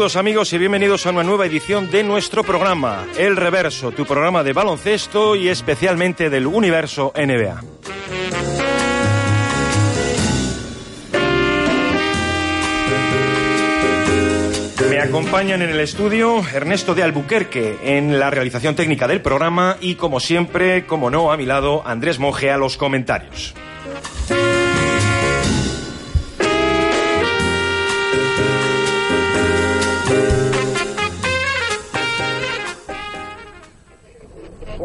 [0.00, 4.42] Saludos amigos y bienvenidos a una nueva edición de nuestro programa, El Reverso, tu programa
[4.42, 7.62] de baloncesto y especialmente del universo NBA.
[14.88, 19.96] Me acompañan en el estudio Ernesto de Albuquerque en la realización técnica del programa y
[19.96, 23.54] como siempre, como no, a mi lado Andrés Monge a los comentarios.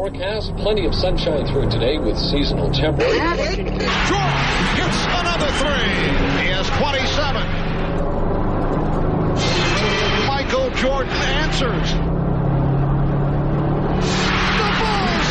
[0.06, 3.18] Forecast plenty of sunshine through today with seasonal temperatures.
[3.18, 3.66] Jordan
[4.78, 5.90] gets another three.
[6.38, 7.42] He has 27.
[10.28, 11.90] Michael Jordan answers.
[14.54, 15.26] The Bulls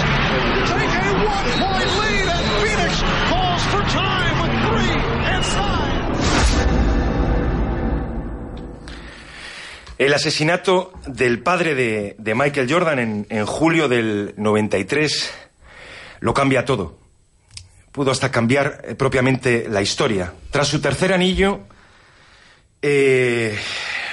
[0.68, 3.00] take a one-point lead, and Phoenix
[3.32, 4.35] calls for time
[9.98, 15.32] El asesinato del padre de, de Michael Jordan en, en julio del 93
[16.20, 16.98] lo cambia todo.
[17.92, 20.34] Pudo hasta cambiar eh, propiamente la historia.
[20.52, 21.62] Tras su tercer anillo,
[22.82, 23.58] eh,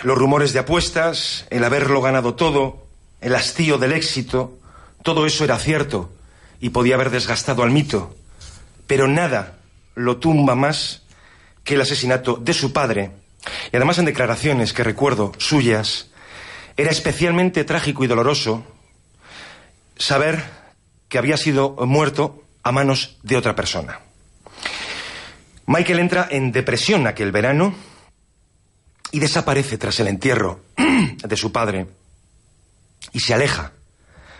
[0.03, 2.87] los rumores de apuestas, el haberlo ganado todo,
[3.21, 4.59] el hastío del éxito,
[5.03, 6.13] todo eso era cierto
[6.61, 8.15] y podía haber desgastado al mito.
[8.87, 9.59] Pero nada
[9.95, 11.03] lo tumba más
[11.65, 13.11] que el asesinato de su padre.
[13.73, 16.11] Y además en declaraciones que recuerdo suyas,
[16.77, 18.65] era especialmente trágico y doloroso
[19.97, 20.45] saber
[21.09, 24.01] que había sido muerto a manos de otra persona.
[25.67, 27.75] Michael entra en depresión aquel verano
[29.11, 31.87] y desaparece tras el entierro de su padre
[33.13, 33.73] y se aleja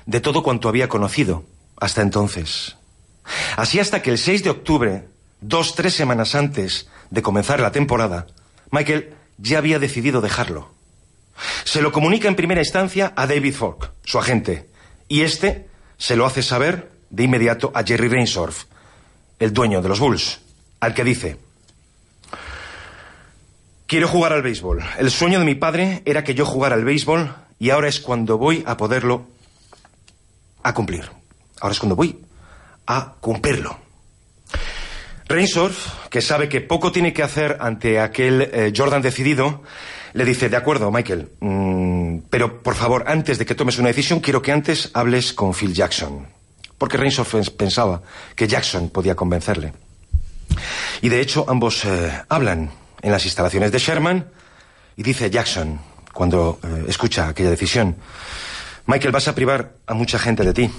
[0.07, 1.45] de todo cuanto había conocido
[1.77, 2.77] hasta entonces.
[3.57, 5.09] Así hasta que el 6 de octubre,
[5.41, 8.27] dos, tres semanas antes de comenzar la temporada,
[8.73, 10.73] Michael ya había decidido dejarlo.
[11.65, 14.69] Se lo comunica en primera instancia a David Falk, su agente,
[15.09, 15.69] y este
[15.99, 18.65] se lo hace saber de inmediato a Jerry Reinsdorf,
[19.39, 20.41] el dueño de los Bulls,
[20.81, 21.37] al que dice:
[23.87, 24.83] Quiero jugar al béisbol.
[24.99, 28.39] El sueño de mi padre era que yo jugara al béisbol y ahora es cuando
[28.39, 29.27] voy a poderlo
[30.63, 31.11] a cumplir.
[31.61, 32.19] Ahora es cuando voy
[32.87, 33.77] a cumplirlo.
[35.29, 39.63] Reinsdorf, que sabe que poco tiene que hacer ante aquel eh, Jordan decidido,
[40.15, 44.21] le dice, de acuerdo, Michael, mm, pero por favor, antes de que tomes una decisión,
[44.21, 46.27] quiero que antes hables con Phil Jackson.
[46.77, 48.03] Porque Reinsdorf pens- pensaba
[48.35, 49.73] que Jackson podía convencerle.
[51.01, 54.27] Y de hecho, ambos eh, hablan en las instalaciones de Sherman
[54.97, 55.81] y dice Jackson,
[56.13, 57.97] cuando eh, escucha aquella decisión,
[58.87, 60.71] Michael, vas a privar a mucha gente de ti.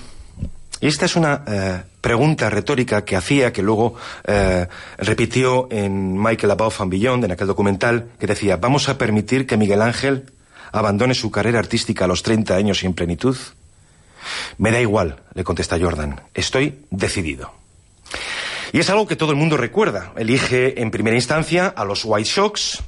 [0.83, 3.95] Y esta es una eh, pregunta retórica que hacía, que luego
[4.25, 4.67] eh,
[4.97, 9.55] repitió en Michael Above and Beyond, en aquel documental, que decía, ¿vamos a permitir que
[9.55, 10.29] Miguel Ángel
[10.73, 13.37] abandone su carrera artística a los 30 años y en plenitud?
[14.57, 17.53] Me da igual, le contesta Jordan, estoy decidido.
[18.73, 20.11] Y es algo que todo el mundo recuerda.
[20.17, 22.83] Elige en primera instancia a los White Sox,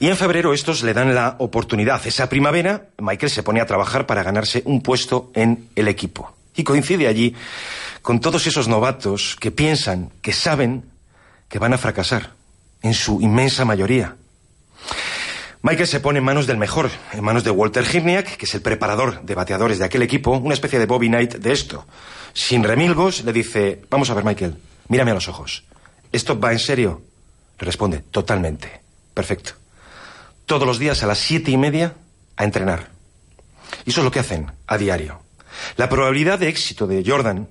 [0.00, 2.06] y en febrero estos le dan la oportunidad.
[2.06, 6.34] Esa primavera, Michael se pone a trabajar para ganarse un puesto en el equipo.
[6.56, 7.34] Y coincide allí
[8.02, 10.84] con todos esos novatos que piensan, que saben
[11.48, 12.34] que van a fracasar,
[12.82, 14.16] en su inmensa mayoría.
[15.62, 18.60] Michael se pone en manos del mejor, en manos de Walter Hirniak, que es el
[18.60, 21.86] preparador de bateadores de aquel equipo, una especie de Bobby Knight de esto.
[22.34, 25.64] Sin remilgos, le dice, vamos a ver, Michael, mírame a los ojos.
[26.12, 27.02] ¿Esto va en serio?
[27.58, 28.82] Le responde, totalmente.
[29.14, 29.52] Perfecto.
[30.44, 31.94] Todos los días a las siete y media
[32.36, 32.90] a entrenar.
[33.86, 35.23] Y eso es lo que hacen a diario.
[35.76, 37.48] La probabilidad de éxito de Jordan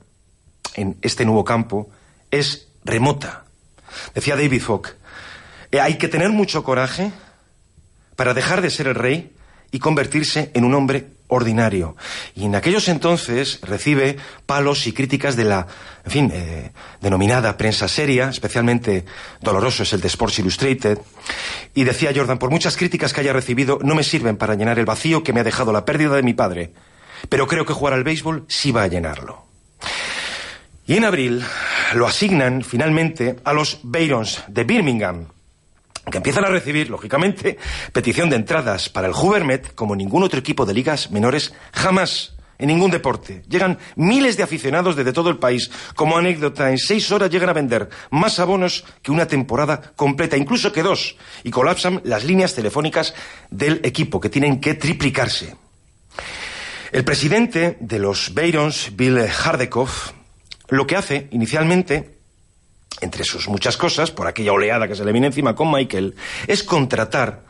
[0.76, 1.90] en este nuevo campo
[2.32, 3.46] es remota.
[4.16, 4.88] Decía David Fogg,
[5.72, 7.12] "Eh, hay que tener mucho coraje
[8.16, 9.32] para dejar de ser el rey
[9.72, 11.96] y convertirse en un hombre ordinario.
[12.36, 15.68] Y en aquellos entonces recibe palos y críticas de la,
[16.06, 16.72] en fin, eh,
[17.02, 19.06] denominada prensa seria, especialmente
[19.42, 21.00] doloroso es el de Sports Illustrated.
[21.74, 24.86] Y decía Jordan, por muchas críticas que haya recibido, no me sirven para llenar el
[24.86, 26.72] vacío que me ha dejado la pérdida de mi padre.
[27.30, 29.46] Pero creo que jugar al béisbol sí va a llenarlo.
[30.86, 31.44] Y en abril
[31.94, 35.28] lo asignan finalmente a los Barons de Birmingham,
[36.12, 37.58] que empiezan a recibir, lógicamente,
[37.94, 42.68] petición de entradas para el Hubermet como ningún otro equipo de ligas menores jamás en
[42.68, 43.44] ningún deporte.
[43.50, 45.72] Llegan miles de aficionados desde todo el país.
[45.96, 50.72] Como anécdota, en seis horas llegan a vender más abonos que una temporada completa, incluso
[50.72, 53.14] que dos, y colapsan las líneas telefónicas
[53.50, 55.56] del equipo, que tienen que triplicarse.
[56.94, 60.12] El presidente de los Barons, Bill Hardekoff,
[60.70, 62.20] lo que hace inicialmente
[63.02, 66.14] entre sus muchas cosas, por aquella oleada que se le viene encima con Michael,
[66.46, 67.42] es contratar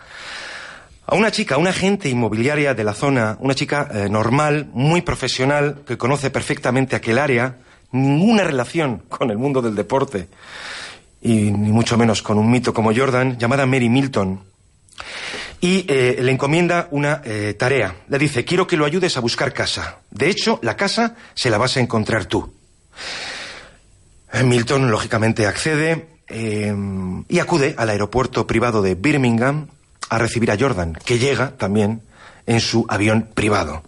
[1.06, 5.82] a una chica, una agente inmobiliaria de la zona, una chica eh, normal, muy profesional,
[5.86, 7.58] que conoce perfectamente aquel área,
[7.92, 10.30] ninguna relación con el mundo del deporte,
[11.22, 14.53] y ni mucho menos con un mito como Jordan, llamada Mary Milton.
[15.64, 17.96] Y eh, le encomienda una eh, tarea.
[18.10, 20.00] Le dice, quiero que lo ayudes a buscar casa.
[20.12, 22.54] De hecho, la casa se la vas a encontrar tú.
[24.44, 29.68] Milton, lógicamente, accede y acude al aeropuerto privado de Birmingham,
[30.10, 32.02] a recibir a Jordan, que llega también
[32.46, 33.84] en su avión privado.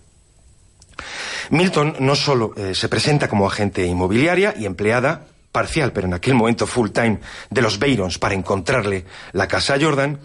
[1.50, 6.34] Milton no solo eh, se presenta como agente inmobiliaria y empleada parcial, pero en aquel
[6.34, 7.20] momento full time,
[7.50, 10.20] de los Bayrons para encontrarle la casa a Jordan,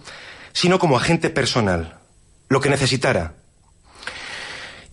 [0.52, 1.98] sino como agente personal,
[2.48, 3.34] lo que necesitara.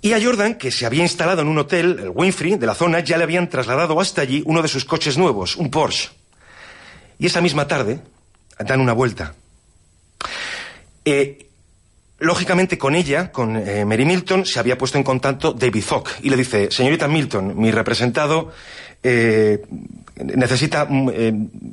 [0.02, 3.00] Y a Jordan, que se había instalado en un hotel, el Winfrey, de la zona,
[3.00, 6.10] ya le habían trasladado hasta allí uno de sus coches nuevos, un Porsche.
[7.20, 8.00] Y esa misma tarde
[8.60, 9.34] dan una vuelta.
[11.04, 11.48] Eh,
[12.20, 16.30] lógicamente con ella, con eh, Mary Milton, se había puesto en contacto David Fogg y
[16.30, 18.52] le dice, señorita Milton, mi representado
[19.04, 19.62] eh,
[20.24, 21.10] necesita, mm,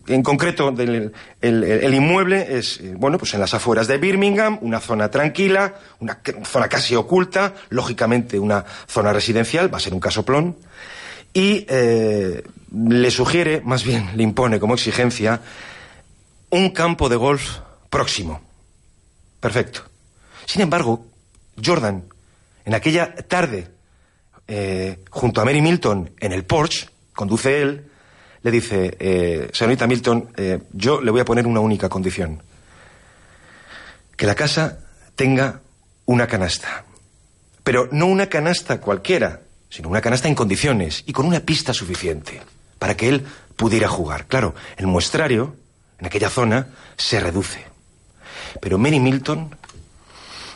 [0.07, 5.75] en concreto, el, inmueble es, bueno, pues en las afueras de Birmingham, una zona tranquila,
[6.01, 10.57] una zona casi oculta, lógicamente una zona residencial, va a ser un casoplón,
[11.33, 15.41] y le sugiere, más bien le impone como exigencia,
[16.51, 17.59] un campo de golf
[17.91, 18.41] próximo.
[19.41, 19.83] Perfecto.
[20.47, 21.07] Sin embargo,
[21.63, 22.05] Jordan,
[22.65, 23.69] en aquella tarde,
[24.49, 27.91] eh, junto a Mary Milton, en el Porsche, conduce él,
[28.45, 32.43] le dice, eh, señorita Milton, eh, yo le voy a poner una única condición.
[34.17, 34.81] Que la casa
[35.17, 35.63] tenga
[36.05, 36.85] una canasta.
[37.63, 42.43] Pero no una canasta cualquiera, sino una canasta en condiciones y con una pista suficiente
[42.79, 43.25] para que él
[43.57, 44.27] pudiera jugar.
[44.27, 45.57] Claro, el muestrario
[45.99, 46.69] en aquella zona
[46.99, 47.65] se reduce.
[48.61, 49.57] Pero Mary Milton,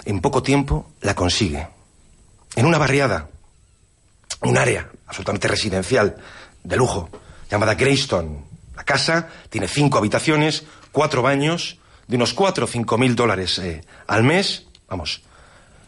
[0.04, 1.68] en poco tiempo, la consigue.
[2.54, 3.30] En una barriada,
[4.42, 6.18] un área absolutamente residencial,
[6.62, 7.08] de lujo,
[7.50, 8.44] llamada Greystone.
[8.76, 13.82] La casa tiene cinco habitaciones, cuatro baños, de unos cuatro o cinco mil dólares eh,
[14.06, 14.66] al mes.
[14.88, 15.22] Vamos,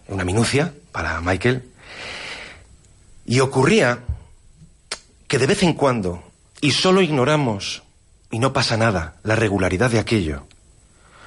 [0.08, 1.70] una minucia para Michael.
[3.26, 4.00] Y ocurría
[5.28, 6.24] que de vez en cuando,
[6.60, 7.82] y solo ignoramos,
[8.30, 10.46] y no pasa nada, la regularidad de aquello,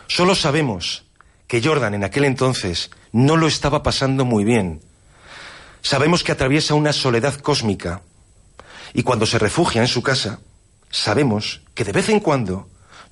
[0.08, 1.06] Solo sabemos
[1.48, 4.82] que Jordan en aquel entonces no lo estaba pasando muy bien.
[5.82, 8.02] Sabemos que atraviesa una soledad cósmica.
[8.94, 10.40] Y cuando se refugia en su casa,
[10.90, 12.70] sabemos que de vez en cuando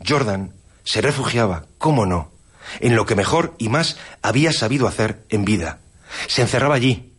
[0.07, 2.31] Jordan se refugiaba, cómo no,
[2.80, 5.80] en lo que mejor y más había sabido hacer en vida.
[6.28, 7.13] Se encerraba allí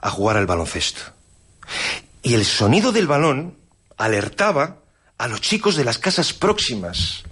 [0.00, 1.00] a jugar al baloncesto.
[2.22, 3.56] Y el sonido del balón
[3.96, 4.78] alertaba
[5.18, 7.24] a los chicos de las casas próximas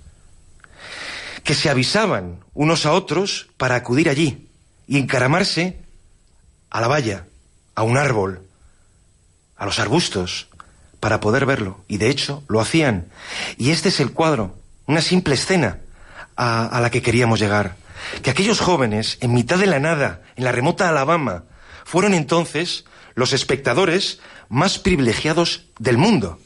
[1.45, 4.49] que se avisaban unos a otros para acudir allí
[4.89, 5.81] y encaramarse
[6.71, 7.27] a la valla,
[7.77, 8.43] a un árbol,
[9.57, 10.49] a los arbustos,
[11.01, 11.85] para poder verlo.
[11.89, 13.07] Y de hecho lo hacían.
[13.57, 15.79] Y este es el cuadro, una simple escena
[16.37, 17.77] a, a la que queríamos llegar.
[18.23, 21.45] Que aquellos jóvenes, en mitad de la nada, en la remota Alabama,
[21.85, 22.85] fueron entonces
[23.15, 26.39] los espectadores más privilegiados del mundo.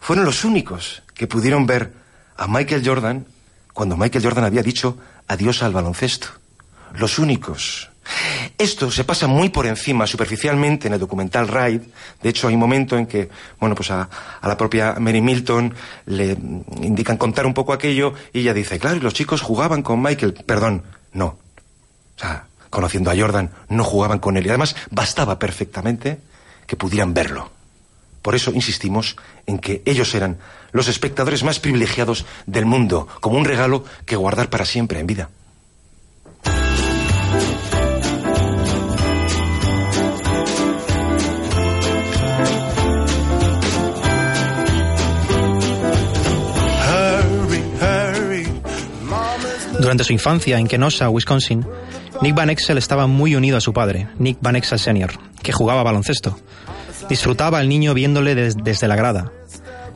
[0.00, 1.92] Fueron los únicos que pudieron ver
[2.36, 3.26] a Michael Jordan
[3.74, 6.28] cuando Michael Jordan había dicho adiós al baloncesto.
[6.94, 7.89] Los únicos.
[8.60, 11.80] Esto se pasa muy por encima, superficialmente, en el documental Ride.
[12.22, 14.06] De hecho, hay un momento en que, bueno, pues a,
[14.42, 15.72] la propia Mary Milton
[16.04, 16.36] le
[16.82, 20.34] indican contar un poco aquello y ella dice, claro, y los chicos jugaban con Michael.
[20.44, 20.82] Perdón,
[21.14, 21.24] no.
[21.24, 24.44] O sea, conociendo a Jordan, no jugaban con él.
[24.44, 26.18] Y además, bastaba perfectamente
[26.66, 27.50] que pudieran verlo.
[28.20, 30.36] Por eso insistimos en que ellos eran
[30.72, 35.30] los espectadores más privilegiados del mundo, como un regalo que guardar para siempre en vida.
[49.90, 51.66] Durante su infancia en Kenosha, Wisconsin,
[52.22, 55.82] Nick Van Exel estaba muy unido a su padre, Nick Van Exel Sr., que jugaba
[55.82, 56.38] baloncesto.
[57.08, 59.32] Disfrutaba al niño viéndole desde la grada.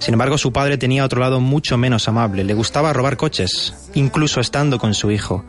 [0.00, 2.42] Sin embargo, su padre tenía otro lado mucho menos amable.
[2.42, 5.44] Le gustaba robar coches, incluso estando con su hijo.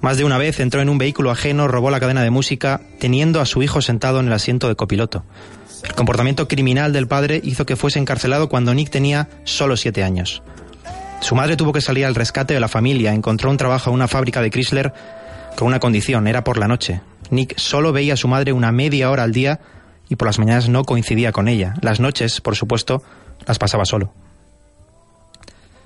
[0.00, 3.40] Más de una vez entró en un vehículo ajeno, robó la cadena de música, teniendo
[3.40, 5.24] a su hijo sentado en el asiento de copiloto.
[5.82, 10.44] El comportamiento criminal del padre hizo que fuese encarcelado cuando Nick tenía solo siete años.
[11.20, 14.08] Su madre tuvo que salir al rescate de la familia, encontró un trabajo en una
[14.08, 14.92] fábrica de Chrysler
[15.56, 17.02] con una condición, era por la noche.
[17.30, 19.60] Nick solo veía a su madre una media hora al día
[20.08, 21.74] y por las mañanas no coincidía con ella.
[21.82, 23.02] Las noches, por supuesto,
[23.46, 24.12] las pasaba solo.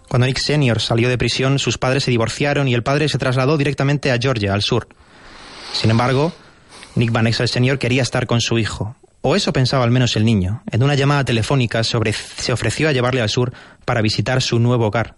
[0.08, 3.58] Cuando Nick Senior salió de prisión, sus padres se divorciaron y el padre se trasladó
[3.58, 4.86] directamente a Georgia, al sur.
[5.72, 6.32] Sin embargo,
[6.94, 7.78] Nick Van Exel Sr.
[7.78, 10.62] quería estar con su hijo, o eso pensaba al menos el niño.
[10.70, 13.52] En una llamada telefónica se ofreció a llevarle al sur
[13.84, 15.16] para visitar su nuevo hogar.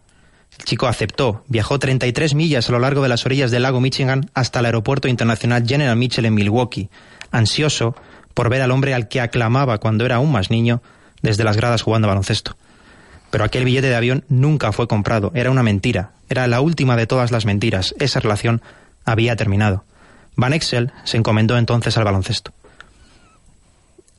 [0.58, 4.30] El chico aceptó, viajó 33 millas a lo largo de las orillas del lago Michigan
[4.34, 6.88] hasta el aeropuerto internacional General Mitchell en Milwaukee,
[7.30, 7.94] ansioso
[8.34, 10.82] por ver al hombre al que aclamaba cuando era aún más niño
[11.22, 12.56] desde las gradas jugando baloncesto.
[13.30, 17.06] Pero aquel billete de avión nunca fue comprado, era una mentira, era la última de
[17.06, 18.62] todas las mentiras, esa relación
[19.04, 19.84] había terminado.
[20.36, 22.52] Van Exel se encomendó entonces al baloncesto.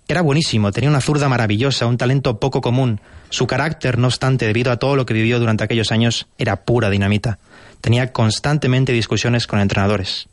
[0.07, 3.01] Era buenísimo, tenía una zurda maravillosa, un talento poco común.
[3.29, 6.89] Su carácter, no obstante, debido a todo lo que vivió durante aquellos años, era pura
[6.89, 7.39] dinamita.
[7.81, 10.27] Tenía constantemente discusiones con entrenadores.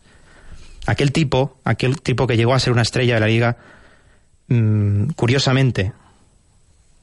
[0.87, 3.57] Aquel tipo, aquel tipo que llegó a ser una estrella de la liga,
[4.49, 5.93] mm, curiosamente,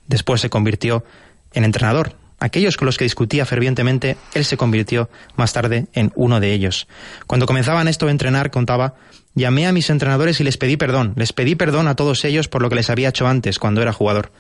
[0.07, 1.03] después se convirtió
[1.53, 2.15] en entrenador.
[2.39, 6.88] Aquellos con los que discutía fervientemente, él se convirtió más tarde en uno de ellos.
[7.27, 8.95] Cuando comenzaban esto a entrenar, contaba,
[9.36, 11.13] llamé a mis entrenadores y les pedí perdón.
[11.17, 13.93] Les pedí perdón a todos ellos por lo que les había hecho antes, cuando era
[13.93, 14.31] jugador.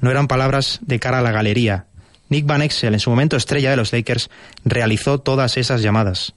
[0.00, 1.86] No eran palabras de cara a la galería.
[2.28, 4.30] Nick Van Exel, en su momento estrella de los Lakers,
[4.64, 6.32] realizó todas esas llamadas.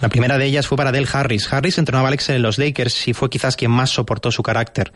[0.00, 1.52] La primera de ellas fue para Del Harris.
[1.52, 4.92] Harris entrenaba a Exel en los Lakers y fue quizás quien más soportó su carácter.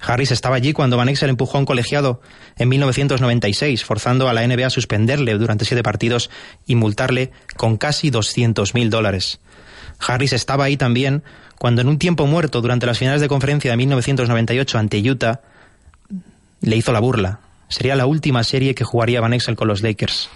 [0.00, 2.22] Harris estaba allí cuando Van Exel empujó a un colegiado
[2.56, 6.30] en 1996, forzando a la NBA a suspenderle durante siete partidos
[6.66, 9.40] y multarle con casi 200 mil dólares.
[9.98, 11.22] Harris estaba ahí también
[11.58, 15.42] cuando en un tiempo muerto durante las finales de conferencia de 1998 ante Utah
[16.60, 17.40] le hizo la burla.
[17.68, 20.28] Sería la última serie que jugaría Van Exel con los Lakers.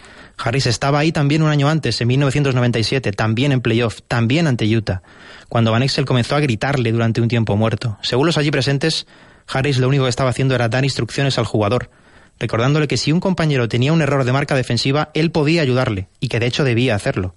[0.43, 5.03] Harris estaba ahí también un año antes, en 1997, también en playoff, también ante Utah,
[5.49, 7.99] cuando Van Exel comenzó a gritarle durante un tiempo muerto.
[8.03, 9.07] Según los allí presentes,
[9.47, 11.91] Harris lo único que estaba haciendo era dar instrucciones al jugador,
[12.39, 16.29] recordándole que si un compañero tenía un error de marca defensiva, él podía ayudarle, y
[16.29, 17.35] que de hecho debía hacerlo.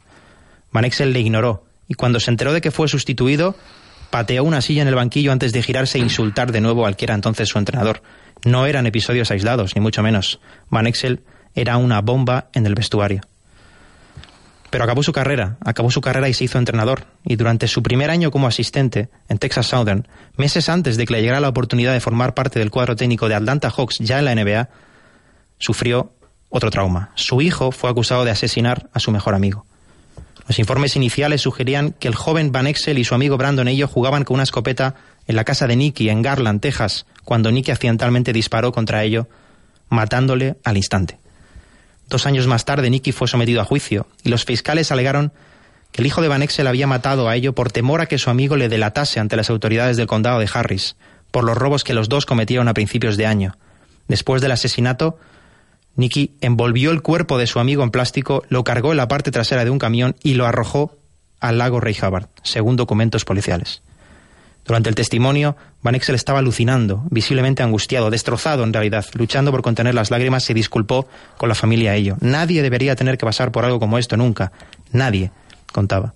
[0.72, 3.56] Van Exel le ignoró, y cuando se enteró de que fue sustituido,
[4.10, 7.06] pateó una silla en el banquillo antes de girarse e insultar de nuevo al que
[7.06, 8.02] era entonces su entrenador.
[8.46, 10.40] No eran episodios aislados, ni mucho menos.
[10.70, 11.22] Van Exel
[11.56, 13.22] era una bomba en el vestuario.
[14.70, 17.06] Pero acabó su carrera, acabó su carrera y se hizo entrenador.
[17.24, 21.22] Y durante su primer año como asistente en Texas Southern, meses antes de que le
[21.22, 24.34] llegara la oportunidad de formar parte del cuadro técnico de Atlanta Hawks ya en la
[24.36, 24.70] NBA,
[25.60, 26.12] sufrió
[26.50, 27.12] otro trauma.
[27.16, 29.66] Su hijo fue acusado de asesinar a su mejor amigo.
[30.48, 34.24] Los informes iniciales sugerían que el joven Van Exel y su amigo Brandon Ello jugaban
[34.24, 34.96] con una escopeta
[35.28, 39.28] en la casa de Nicky en Garland, Texas, cuando Nicky accidentalmente disparó contra ello,
[39.90, 41.20] matándole al instante.
[42.10, 45.32] Dos años más tarde, Nicky fue sometido a juicio y los fiscales alegaron
[45.92, 48.30] que el hijo de Van Exel había matado a ello por temor a que su
[48.30, 50.96] amigo le delatase ante las autoridades del condado de Harris
[51.32, 53.58] por los robos que los dos cometieron a principios de año.
[54.08, 55.18] Después del asesinato,
[55.96, 59.64] Nicky envolvió el cuerpo de su amigo en plástico, lo cargó en la parte trasera
[59.64, 60.96] de un camión y lo arrojó
[61.40, 63.82] al lago Rey Hubbard, según documentos policiales.
[64.66, 69.94] Durante el testimonio, Van Exel estaba alucinando, visiblemente angustiado, destrozado en realidad, luchando por contener
[69.94, 72.16] las lágrimas, se disculpó con la familia ello.
[72.22, 74.54] Nadie debería tener que pasar por algo como esto nunca.
[74.92, 75.32] Nadie,
[75.72, 76.14] contaba.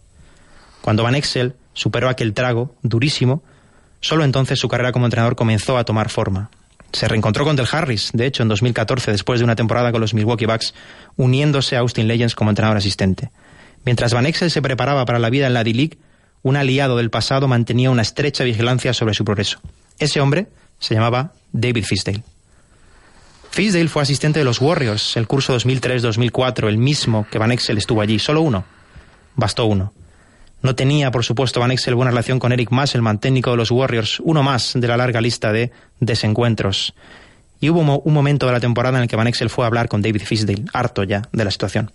[0.82, 3.44] Cuando Van Exel superó aquel trago, durísimo,
[4.00, 6.50] solo entonces su carrera como entrenador comenzó a tomar forma.
[6.94, 10.14] Se reencontró con Del Harris, de hecho, en 2014, después de una temporada con los
[10.14, 10.74] Milwaukee Bucks,
[11.18, 13.30] uniéndose a Austin Legends como entrenador asistente.
[13.84, 15.98] Mientras Van Exel se preparaba para la vida en la D-League,
[16.48, 19.60] un aliado del pasado mantenía una estrecha vigilancia sobre su progreso.
[20.00, 20.48] Ese hombre
[20.80, 22.24] se llamaba David Fisdale.
[23.50, 28.00] Fisdale fue asistente de los Warriors el curso 2003-2004, el mismo que Van Exel estuvo
[28.00, 28.64] allí, solo uno.
[29.36, 29.92] Bastó uno.
[30.62, 34.22] No tenía, por supuesto, Van Exel buena relación con Eric Musselman, técnico de los Warriors,
[34.22, 36.94] uno más de la larga lista de desencuentros.
[37.60, 39.90] Y hubo un momento de la temporada en el que Van Exel fue a hablar
[39.90, 41.92] con David Fisdale, harto ya de la situación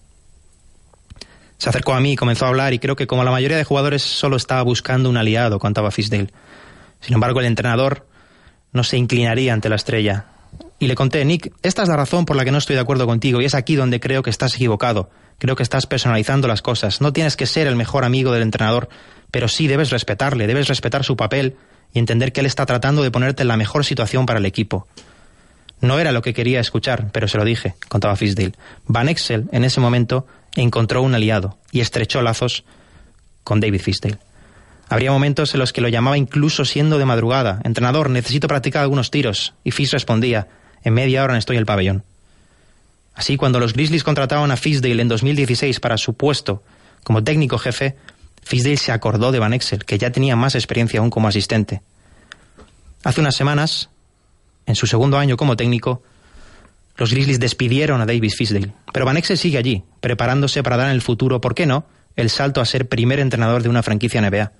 [1.62, 3.62] se acercó a mí y comenzó a hablar y creo que como la mayoría de
[3.62, 6.26] jugadores solo estaba buscando un aliado, contaba Fisdale.
[6.98, 8.04] Sin embargo, el entrenador
[8.72, 10.24] no se inclinaría ante la estrella.
[10.80, 13.06] Y le conté, Nick, esta es la razón por la que no estoy de acuerdo
[13.06, 15.10] contigo y es aquí donde creo que estás equivocado.
[15.38, 17.00] Creo que estás personalizando las cosas.
[17.00, 18.88] No tienes que ser el mejor amigo del entrenador,
[19.30, 21.54] pero sí debes respetarle, debes respetar su papel
[21.94, 24.88] y entender que él está tratando de ponerte en la mejor situación para el equipo.
[25.80, 28.54] No era lo que quería escuchar, pero se lo dije, contaba Fisdale.
[28.88, 32.64] Van Exel, en ese momento, encontró un aliado y estrechó lazos
[33.44, 34.18] con David Fisdale.
[34.88, 37.60] Habría momentos en los que lo llamaba incluso siendo de madrugada.
[37.64, 39.54] Entrenador, necesito practicar algunos tiros.
[39.64, 40.48] Y Fis respondía,
[40.84, 42.04] en media hora estoy en el pabellón.
[43.14, 46.62] Así, cuando los Grizzlies contrataron a Fisdale en 2016 para su puesto
[47.04, 47.96] como técnico jefe,
[48.42, 51.80] Fisdale se acordó de Van Exel, que ya tenía más experiencia aún como asistente.
[53.04, 53.88] Hace unas semanas,
[54.66, 56.02] en su segundo año como técnico,
[56.96, 60.94] los Grizzlies despidieron a David Fisdale, pero Van Exel sigue allí, preparándose para dar en
[60.94, 64.52] el futuro, ¿por qué no?, el salto a ser primer entrenador de una franquicia NBA.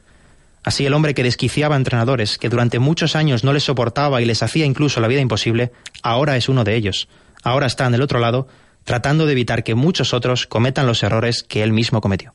[0.65, 4.25] Así el hombre que desquiciaba a entrenadores, que durante muchos años no les soportaba y
[4.25, 5.73] les hacía incluso la vida imposible,
[6.03, 7.09] ahora es uno de ellos.
[7.43, 8.47] Ahora está en el otro lado,
[8.85, 12.33] tratando de evitar que muchos otros cometan los errores que él mismo cometió.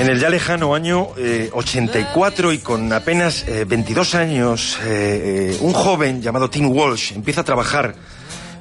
[0.00, 5.58] En el ya lejano año eh, 84 y con apenas eh, 22 años, eh, eh,
[5.60, 7.94] un joven llamado Tim Walsh empieza a trabajar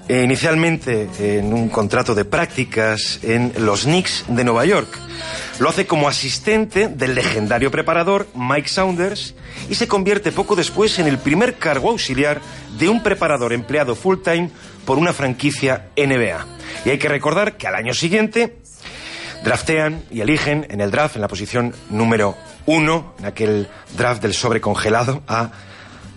[0.07, 4.87] eh, inicialmente en un contrato de prácticas en los Knicks de Nueva York.
[5.59, 9.35] Lo hace como asistente del legendario preparador Mike Saunders
[9.69, 12.41] y se convierte poco después en el primer cargo auxiliar
[12.77, 14.49] de un preparador empleado full time
[14.85, 16.45] por una franquicia NBA.
[16.85, 18.57] Y hay que recordar que al año siguiente
[19.43, 22.35] draftean y eligen en el draft, en la posición número
[22.65, 25.51] uno, en aquel draft del sobre congelado, a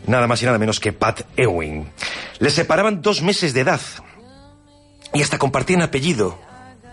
[0.07, 1.91] nada más y nada menos que Pat Ewing.
[2.39, 3.81] Les separaban dos meses de edad
[5.13, 6.39] y hasta compartían apellido.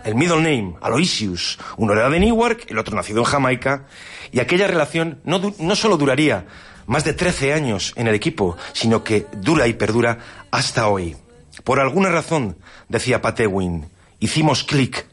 [0.03, 3.87] El middle name, Aloysius, uno era de Newark, el otro nacido en Jamaica,
[4.31, 6.45] y aquella relación no, no solo duraría
[6.85, 10.19] más de 13 años en el equipo, sino que dura y perdura
[10.51, 11.17] hasta hoy.
[11.63, 15.05] Por alguna razón, decía Pat Ewing, hicimos clic,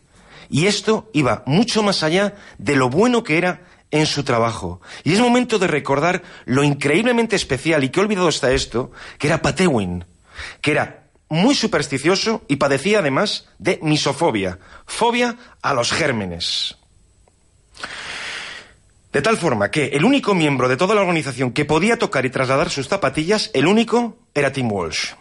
[0.48, 3.62] y esto iba mucho más allá de lo bueno que era
[3.94, 4.80] en su trabajo.
[5.04, 9.40] Y es momento de recordar lo increíblemente especial, y que olvidado hasta esto, que era
[9.40, 10.04] Pat Ewing,
[10.60, 16.76] que era muy supersticioso y padecía además de misofobia, fobia a los gérmenes.
[19.12, 22.30] De tal forma que el único miembro de toda la organización que podía tocar y
[22.30, 25.12] trasladar sus zapatillas, el único, era Tim Walsh.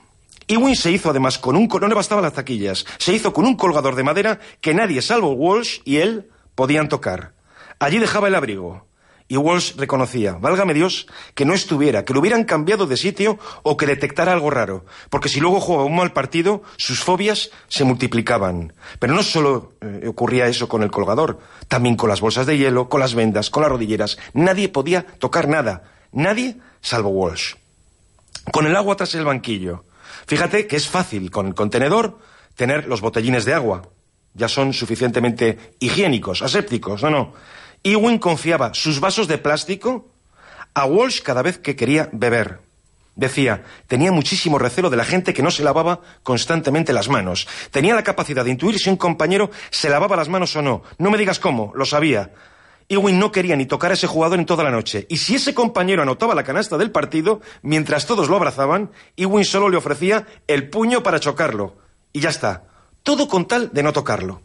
[0.47, 1.67] Ewing se hizo además con un...
[1.67, 5.33] no le bastaban las taquillas, se hizo con un colgador de madera que nadie salvo
[5.33, 7.33] Walsh y él podían tocar.
[7.79, 8.85] Allí dejaba el abrigo.
[9.27, 13.77] Y Walsh reconocía, válgame Dios, que no estuviera, que lo hubieran cambiado de sitio o
[13.77, 18.73] que detectara algo raro, porque si luego jugaba un mal partido, sus fobias se multiplicaban.
[18.99, 22.89] Pero no solo eh, ocurría eso con el colgador, también con las bolsas de hielo,
[22.89, 24.17] con las vendas, con las rodilleras.
[24.33, 27.55] Nadie podía tocar nada, nadie salvo Walsh.
[28.51, 29.85] Con el agua tras el banquillo.
[30.27, 32.19] Fíjate que es fácil con el contenedor
[32.55, 33.89] tener los botellines de agua.
[34.33, 37.33] Ya son suficientemente higiénicos, asépticos, no, no.
[37.83, 40.07] Ewing confiaba sus vasos de plástico
[40.73, 42.59] a Walsh cada vez que quería beber.
[43.15, 47.47] Decía, tenía muchísimo recelo de la gente que no se lavaba constantemente las manos.
[47.71, 50.83] Tenía la capacidad de intuir si un compañero se lavaba las manos o no.
[50.97, 52.31] No me digas cómo, lo sabía.
[52.89, 55.05] Ewing no quería ni tocar a ese jugador en toda la noche.
[55.09, 59.69] Y si ese compañero anotaba la canasta del partido, mientras todos lo abrazaban, Ewing solo
[59.69, 61.75] le ofrecía el puño para chocarlo.
[62.13, 62.63] Y ya está.
[63.03, 64.41] Todo con tal de no tocarlo.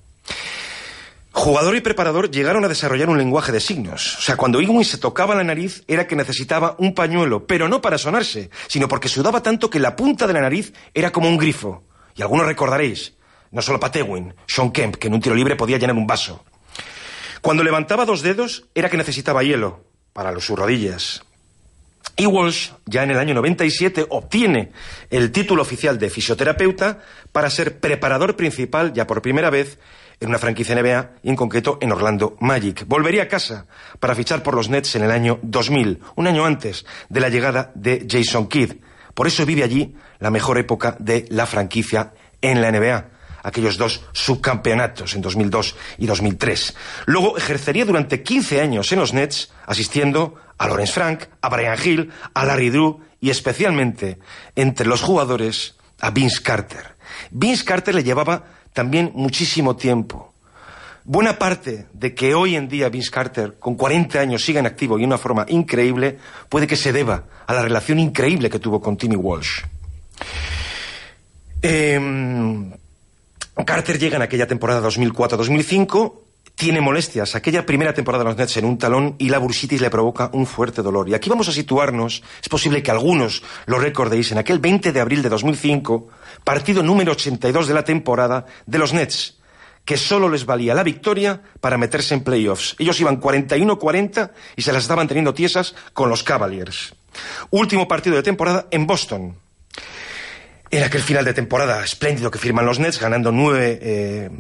[1.39, 4.17] Jugador y preparador llegaron a desarrollar un lenguaje de signos.
[4.19, 7.81] O sea, cuando Ewing se tocaba la nariz era que necesitaba un pañuelo, pero no
[7.81, 11.39] para sonarse, sino porque sudaba tanto que la punta de la nariz era como un
[11.39, 11.85] grifo.
[12.17, 13.15] Y algunos recordaréis,
[13.53, 16.45] no solo Pat Ewing, Sean Kemp, que en un tiro libre podía llenar un vaso.
[17.41, 21.23] Cuando levantaba dos dedos era que necesitaba hielo para sus rodillas.
[22.17, 24.73] Y Walsh, ya en el año 97, obtiene
[25.09, 26.99] el título oficial de fisioterapeuta
[27.31, 29.79] para ser preparador principal, ya por primera vez,
[30.21, 32.85] en una franquicia NBA, y en concreto en Orlando Magic.
[32.87, 33.67] Volvería a casa
[34.01, 37.73] para fichar por los Nets en el año 2000, un año antes de la llegada
[37.75, 38.75] de Jason Kidd.
[39.15, 44.03] Por eso vive allí la mejor época de la franquicia en la NBA aquellos dos
[44.13, 46.75] subcampeonatos en 2002 y 2003.
[47.07, 52.13] Luego ejercería durante 15 años en los Nets, asistiendo a Lawrence Frank, a Brian Hill,
[52.35, 54.19] a Larry Drew y especialmente
[54.55, 56.97] entre los jugadores a Vince Carter.
[57.31, 60.33] Vince Carter le llevaba también muchísimo tiempo.
[61.05, 64.99] Buena parte de que hoy en día Vince Carter, con 40 años, siga en activo
[64.99, 66.19] y de una forma increíble,
[66.51, 69.63] puede que se deba a la relación increíble que tuvo con Timmy Walsh.
[71.63, 72.71] Em,
[73.65, 76.28] Carter llega en aquella temporada 2004-2005,
[76.59, 79.91] tiene molestias aquella primera temporada de los Nets en un talón y la bursitis le
[79.91, 81.09] provoca un fuerte dolor.
[81.09, 85.01] Y aquí vamos a situarnos, es posible que algunos lo recordéis, en aquel 20 de
[85.01, 86.09] abril de 2005,
[86.43, 89.39] partido número 82 de la temporada de los Nets,
[89.85, 92.75] que solo les valía la victoria para meterse en playoffs.
[92.81, 96.93] Ellos iban 41-40 y se las estaban teniendo tiesas con los Cavaliers.
[97.51, 99.37] Último partido de temporada en Boston.
[100.71, 104.31] En aquel final de temporada espléndido que firman los Nets, ganando nueve, eh,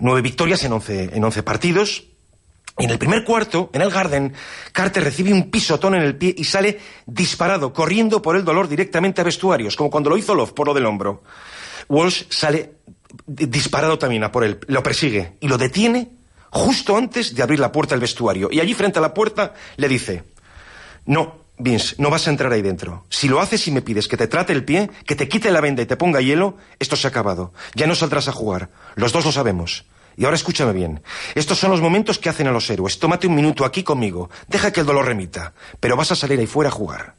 [0.00, 2.04] nueve victorias en once, en once partidos.
[2.78, 4.34] Y en el primer cuarto, en el Garden,
[4.72, 9.20] Carter recibe un pisotón en el pie y sale disparado, corriendo por el dolor directamente
[9.20, 11.22] a vestuarios, como cuando lo hizo Love por lo del hombro.
[11.88, 12.74] Walsh sale
[13.26, 16.10] disparado también a por él, lo persigue y lo detiene
[16.50, 18.48] justo antes de abrir la puerta del vestuario.
[18.50, 20.24] Y allí frente a la puerta le dice,
[21.06, 23.06] no, Vince, no vas a entrar ahí dentro.
[23.08, 25.62] Si lo haces y me pides que te trate el pie, que te quite la
[25.62, 27.52] venda y te ponga hielo, esto se ha acabado.
[27.74, 28.68] Ya no saldrás a jugar.
[28.94, 29.86] Los dos lo sabemos.
[30.18, 31.02] Y ahora escúchame bien.
[31.34, 32.98] Estos son los momentos que hacen a los héroes.
[32.98, 34.30] Tómate un minuto aquí conmigo.
[34.48, 35.54] Deja que el dolor remita.
[35.80, 37.14] Pero vas a salir ahí fuera a jugar.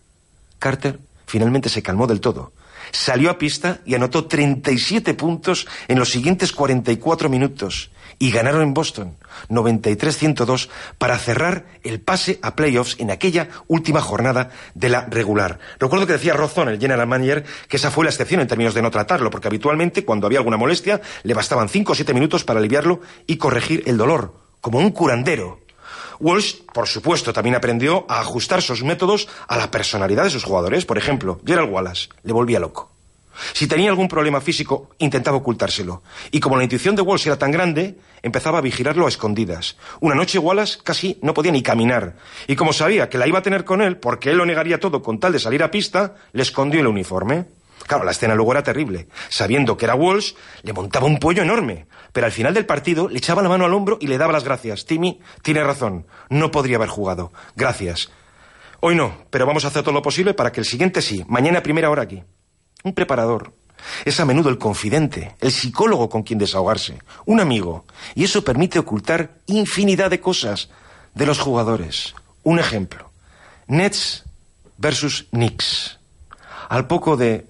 [0.60, 2.54] Carter finalmente se calmó del todo.
[2.92, 8.74] Salió a pista y anotó 37 puntos en los siguientes 44 minutos y ganaron en
[8.74, 9.18] Boston
[9.50, 15.60] 93-102 para cerrar el pase a playoffs en aquella última jornada de la regular.
[15.80, 18.82] Recuerdo que decía Rozón, el general manager, que esa fue la excepción en términos de
[18.82, 22.60] no tratarlo, porque habitualmente cuando había alguna molestia le bastaban 5 o 7 minutos para
[22.60, 25.60] aliviarlo y corregir el dolor, como un curandero.
[26.20, 30.86] Walsh, por supuesto, también aprendió a ajustar sus métodos a la personalidad de sus jugadores.
[30.86, 32.97] Por ejemplo, Gerald Wallace le volvía loco.
[33.54, 36.04] Si tenía algún problema físico, intentaba ocultárselo.
[36.32, 39.78] Y como la intuición de Walsh era tan grande, empezaba a vigilarlo a escondidas.
[40.00, 42.16] Una noche Wallace casi no podía ni caminar.
[42.48, 45.02] Y como sabía que la iba a tener con él, porque él lo negaría todo
[45.02, 47.46] con tal de salir a pista, le escondió el uniforme.
[47.86, 49.08] Claro, la escena luego era terrible.
[49.30, 51.88] Sabiendo que era Walsh, le montaba un pollo enorme.
[52.12, 54.44] Pero al final del partido le echaba la mano al hombro y le daba las
[54.44, 54.86] gracias.
[54.86, 56.08] Timmy, tiene razón.
[56.30, 57.32] No podría haber jugado.
[57.56, 58.12] Gracias.
[58.80, 61.24] Hoy no, pero vamos a hacer todo lo posible para que el siguiente sí.
[61.28, 62.24] Mañana a primera hora aquí.
[62.88, 63.52] Un preparador
[64.06, 67.84] es a menudo el confidente, el psicólogo con quien desahogarse, un amigo.
[68.16, 70.70] Y eso permite ocultar infinidad de cosas
[71.14, 72.16] de los jugadores.
[72.44, 73.12] Un ejemplo.
[73.68, 74.24] Nets
[74.78, 76.00] versus Knicks.
[76.70, 77.46] Al poco de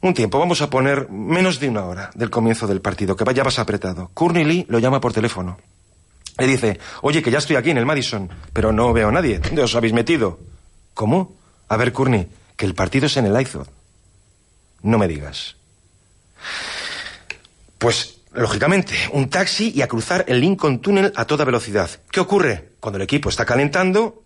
[0.00, 3.44] un tiempo, vamos a poner menos de una hora del comienzo del partido, que vaya
[3.44, 4.10] más apretado.
[4.14, 5.58] Courtney Lee lo llama por teléfono.
[6.38, 9.38] Le dice, oye, que ya estoy aquí en el Madison, pero no veo a nadie.
[9.38, 10.40] ¿Dónde os habéis metido?
[10.92, 11.36] ¿Cómo?
[11.68, 13.75] A ver, Courtney, que el partido es en el IZOD.
[14.86, 15.56] No me digas.
[17.76, 21.90] Pues, lógicamente, un taxi y a cruzar el Lincoln Tunnel a toda velocidad.
[22.08, 22.70] ¿Qué ocurre?
[22.78, 24.22] Cuando el equipo está calentando,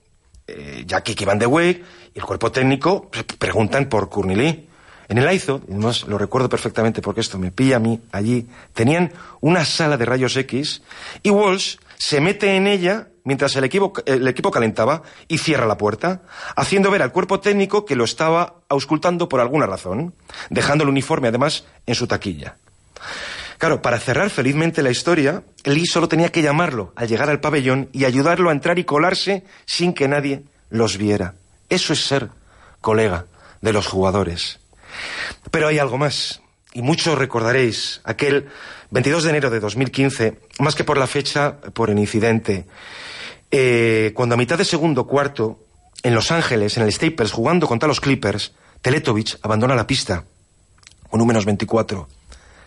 [0.46, 1.82] eh, que van de Wake
[2.14, 4.68] y el cuerpo técnico preguntan por Lee.
[5.08, 9.12] En el IZO, además lo recuerdo perfectamente porque esto me pilla a mí allí, tenían
[9.40, 10.82] una sala de rayos X
[11.22, 15.78] y Walsh se mete en ella mientras el equipo, el equipo calentaba y cierra la
[15.78, 16.22] puerta,
[16.56, 20.14] haciendo ver al cuerpo técnico que lo estaba auscultando por alguna razón,
[20.48, 22.56] dejando el uniforme además en su taquilla.
[23.58, 27.88] Claro, para cerrar felizmente la historia, Lee solo tenía que llamarlo al llegar al pabellón
[27.92, 31.34] y ayudarlo a entrar y colarse sin que nadie los viera.
[31.68, 32.30] Eso es ser
[32.80, 33.26] colega
[33.60, 34.58] de los jugadores.
[35.52, 38.48] Pero hay algo más, y muchos recordaréis aquel
[38.90, 42.66] 22 de enero de 2015, más que por la fecha, por el incidente,
[43.50, 45.64] eh, cuando a mitad de segundo cuarto,
[46.02, 50.24] en Los Ángeles, en el Staples, jugando contra los Clippers, Teletovich abandona la pista,
[51.08, 52.08] con un menos 24.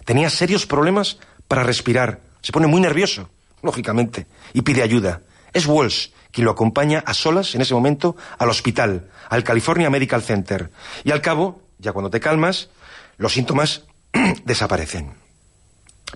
[0.06, 1.18] Tenía serios problemas
[1.48, 3.30] para respirar, se pone muy nervioso,
[3.62, 5.22] lógicamente, y pide ayuda.
[5.54, 10.24] Es Walsh quien lo acompaña a solas en ese momento al hospital, al California Medical
[10.24, 10.72] Center.
[11.04, 12.70] Y al cabo, ya cuando te calmas,
[13.18, 13.84] los síntomas
[14.44, 15.14] desaparecen.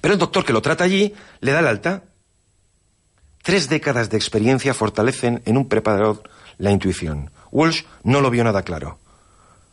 [0.01, 2.03] Pero el doctor que lo trata allí le da el alta.
[3.47, 6.21] Tres décadas de experiencia fortalecen en un preparador
[6.57, 7.31] la intuición.
[7.49, 8.99] Walsh no lo vio nada claro,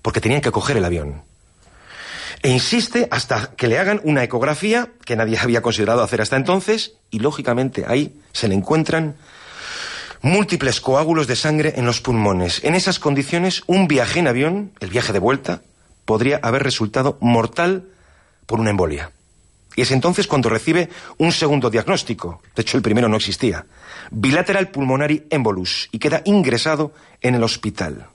[0.01, 1.25] porque tenían que coger el avión.
[2.41, 6.93] E insiste hasta que le hagan una ecografía que nadie había considerado hacer hasta entonces,
[7.11, 9.17] y lógicamente ahí se le encuentran
[10.23, 12.63] múltiples coágulos de sangre en los pulmones.
[12.63, 15.63] En esas condiciones, un viaje en avión, el viaje de vuelta,
[16.05, 17.89] podría haber resultado mortal
[18.47, 19.11] por una embolia.
[19.77, 22.43] Y es entonces cuando recibe un segundo diagnóstico.
[22.55, 23.67] De hecho, el primero no existía.
[24.11, 25.89] Bilateral pulmonary embolus.
[25.91, 28.07] Y queda ingresado en el hospital.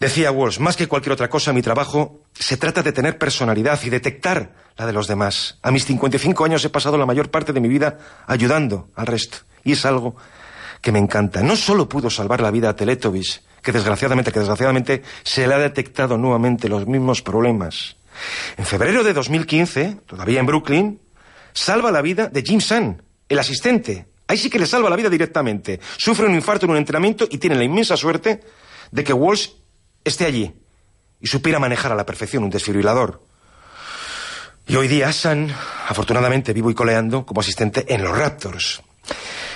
[0.00, 3.90] Decía Walsh, más que cualquier otra cosa, mi trabajo se trata de tener personalidad y
[3.90, 5.58] detectar la de los demás.
[5.60, 9.38] A mis 55 años he pasado la mayor parte de mi vida ayudando al resto.
[9.64, 10.14] Y es algo
[10.80, 11.42] que me encanta.
[11.42, 15.58] No solo pudo salvar la vida a Teletovich, que desgraciadamente, que desgraciadamente se le ha
[15.58, 17.96] detectado nuevamente los mismos problemas.
[18.56, 21.00] En febrero de 2015, todavía en Brooklyn,
[21.52, 24.06] salva la vida de Jim Sun, el asistente.
[24.26, 25.80] Ahí sí que le salva la vida directamente.
[25.96, 28.40] Sufre un infarto en un entrenamiento y tiene la inmensa suerte
[28.90, 29.48] de que Walsh
[30.04, 30.54] esté allí
[31.20, 33.22] y supiera manejar a la perfección un desfibrilador.
[34.66, 35.50] Y hoy día Sun,
[35.88, 38.82] afortunadamente, vivo y coleando como asistente en los Raptors.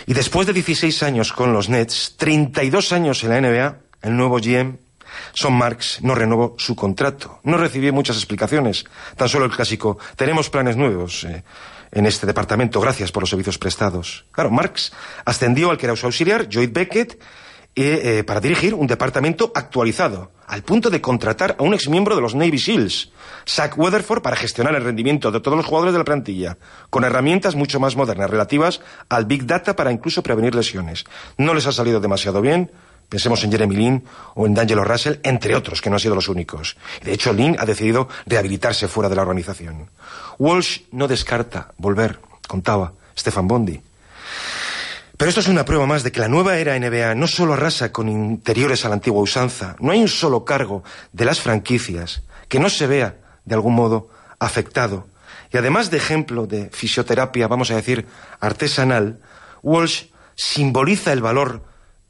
[0.07, 4.39] Y después de 16 años con los Nets, 32 años en la NBA, el nuevo
[4.39, 4.79] GM
[5.33, 7.41] son Marx no renovó su contrato.
[7.43, 8.85] No recibí muchas explicaciones,
[9.17, 11.25] tan solo el clásico, tenemos planes nuevos.
[11.25, 11.45] Eh,
[11.95, 12.81] en este departamento.
[12.81, 14.25] Gracias por los servicios prestados.
[14.33, 14.93] Claro, Marx
[15.27, 17.21] ascendió al que era su auxiliar, Lloyd Beckett,
[17.75, 22.35] eh, para dirigir un departamento actualizado, al punto de contratar a un exmiembro de los
[22.35, 23.11] Navy SEALs,
[23.49, 26.59] Zach Weatherford, para gestionar el rendimiento de todos los jugadores de la plantilla,
[26.91, 31.05] con herramientas mucho más modernas relativas al Big Data para incluso prevenir lesiones.
[31.39, 32.71] No les ha salido demasiado bien.
[33.13, 36.31] Pensemos en Jeremy Lin o en D'Angelo Russell, entre otros, que no han sido los
[36.31, 36.79] únicos.
[37.05, 39.91] De hecho, Lin ha decidido rehabilitarse fuera de la organización.
[40.39, 43.83] Walsh no descarta volver, contaba Stefan Bondi.
[45.19, 47.93] Pero esto es una prueba más de que la nueva era NBA no solo arrasa
[47.93, 52.61] con interiores a la antigua usanza, no hay un solo cargo de las franquicias que
[52.61, 55.07] no se vea, de algún modo, afectado.
[55.53, 58.07] Y además de ejemplo de fisioterapia, vamos a decir,
[58.41, 59.21] artesanal,
[59.63, 61.63] Walsh simboliza el valor,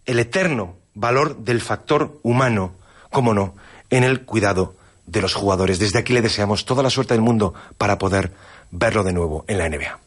[0.06, 2.72] el eterno valor del factor humano,
[3.10, 3.54] cómo no,
[3.90, 4.74] en el cuidado
[5.06, 5.78] de los jugadores.
[5.78, 8.32] Desde aquí le deseamos toda la suerte del mundo para poder
[8.70, 9.98] verlo de nuevo en la NBA.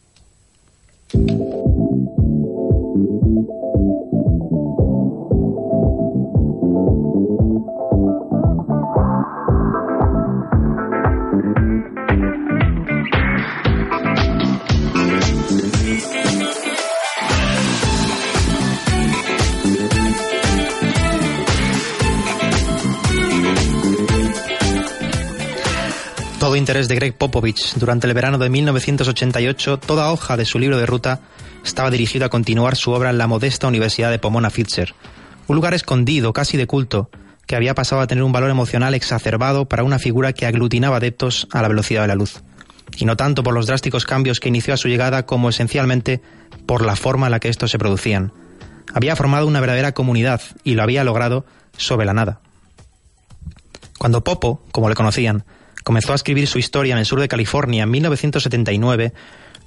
[26.66, 30.84] Interés de Greg Popovich durante el verano de 1988, toda hoja de su libro de
[30.84, 31.20] ruta
[31.64, 34.92] estaba dirigido a continuar su obra en la modesta Universidad de Pomona Fitzer,
[35.46, 37.08] un lugar escondido, casi de culto,
[37.46, 41.46] que había pasado a tener un valor emocional exacerbado para una figura que aglutinaba adeptos
[41.52, 42.42] a la velocidad de la luz.
[42.96, 46.20] Y no tanto por los drásticos cambios que inició a su llegada, como esencialmente
[46.66, 48.32] por la forma en la que estos se producían.
[48.92, 52.40] Había formado una verdadera comunidad y lo había logrado sobre la nada.
[53.98, 55.44] Cuando Popo, como le conocían,
[55.86, 59.12] comenzó a escribir su historia en el sur de California en 1979,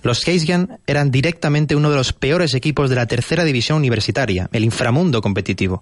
[0.02, 4.66] los Keysgan eran directamente uno de los peores equipos de la tercera división universitaria, el
[4.66, 5.82] inframundo competitivo.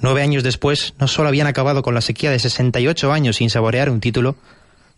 [0.00, 3.90] Nueve años después, no solo habían acabado con la sequía de 68 años sin saborear
[3.90, 4.36] un título,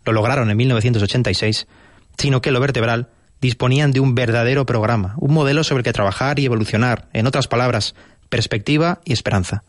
[0.04, 1.66] lo lograron en 1986,
[2.16, 3.08] sino que lo vertebral
[3.40, 7.48] disponían de un verdadero programa, un modelo sobre el que trabajar y evolucionar, en otras
[7.48, 7.96] palabras,
[8.28, 9.64] perspectiva y esperanza.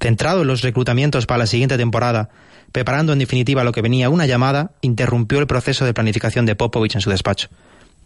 [0.00, 2.30] Centrado en los reclutamientos para la siguiente temporada
[2.74, 6.96] preparando en definitiva lo que venía, una llamada interrumpió el proceso de planificación de Popovich
[6.96, 7.46] en su despacho,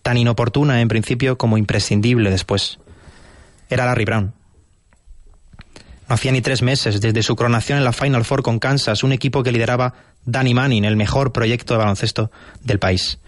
[0.02, 2.78] tan inoportuna en principio como imprescindible después.
[3.70, 4.35] Era Larry Brown.
[6.07, 9.12] No hacía ni tres meses desde su coronación en la Final Four con Kansas, un
[9.12, 9.94] equipo que lideraba
[10.26, 12.31] Danny Manning, el mejor proyecto de baloncesto
[12.62, 13.20] del país.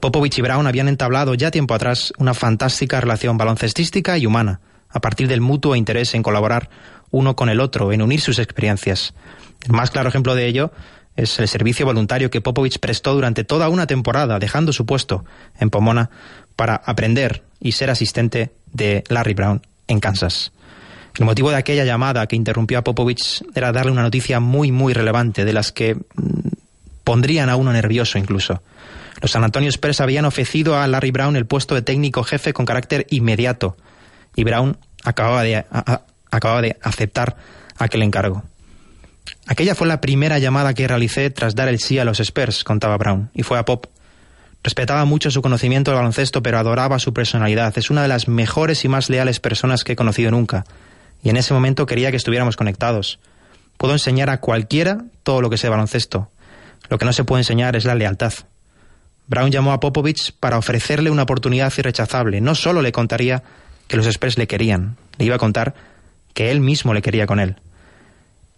[0.00, 5.02] Popovich y Brown habían entablado ya tiempo atrás una fantástica relación baloncestística y humana, a
[5.02, 6.70] partir del mutuo interés en colaborar
[7.10, 9.12] uno con el otro, en unir sus experiencias.
[9.66, 10.72] El más claro ejemplo de ello
[11.16, 15.24] es el servicio voluntario que Popovich prestó durante toda una temporada, dejando su puesto
[15.58, 16.10] en Pomona
[16.54, 20.52] para aprender y ser asistente de Larry Brown en Kansas.
[21.18, 24.92] El motivo de aquella llamada que interrumpió a Popovich era darle una noticia muy, muy
[24.92, 26.00] relevante, de las que mm,
[27.04, 28.62] pondrían a uno nervioso incluso.
[29.22, 32.66] Los San Antonio Spurs habían ofrecido a Larry Brown el puesto de técnico jefe con
[32.66, 33.76] carácter inmediato,
[34.34, 35.64] y Brown acababa de,
[36.30, 37.36] acababa de aceptar
[37.78, 38.44] aquel encargo.
[39.46, 42.96] Aquella fue la primera llamada que realicé tras dar el sí a los Spurs, contaba
[42.96, 43.86] Brown, y fue a Pop.
[44.64, 47.76] Respetaba mucho su conocimiento del baloncesto, pero adoraba su personalidad.
[47.78, 50.64] Es una de las mejores y más leales personas que he conocido nunca.
[51.22, 53.20] Y en ese momento quería que estuviéramos conectados.
[53.76, 56.28] Puedo enseñar a cualquiera todo lo que sé baloncesto.
[56.88, 58.32] Lo que no se puede enseñar es la lealtad.
[59.28, 62.40] Brown llamó a Popovich para ofrecerle una oportunidad irrechazable.
[62.40, 63.44] No solo le contaría
[63.86, 65.74] que los Spurs le querían, le iba a contar
[66.34, 67.56] que él mismo le quería con él.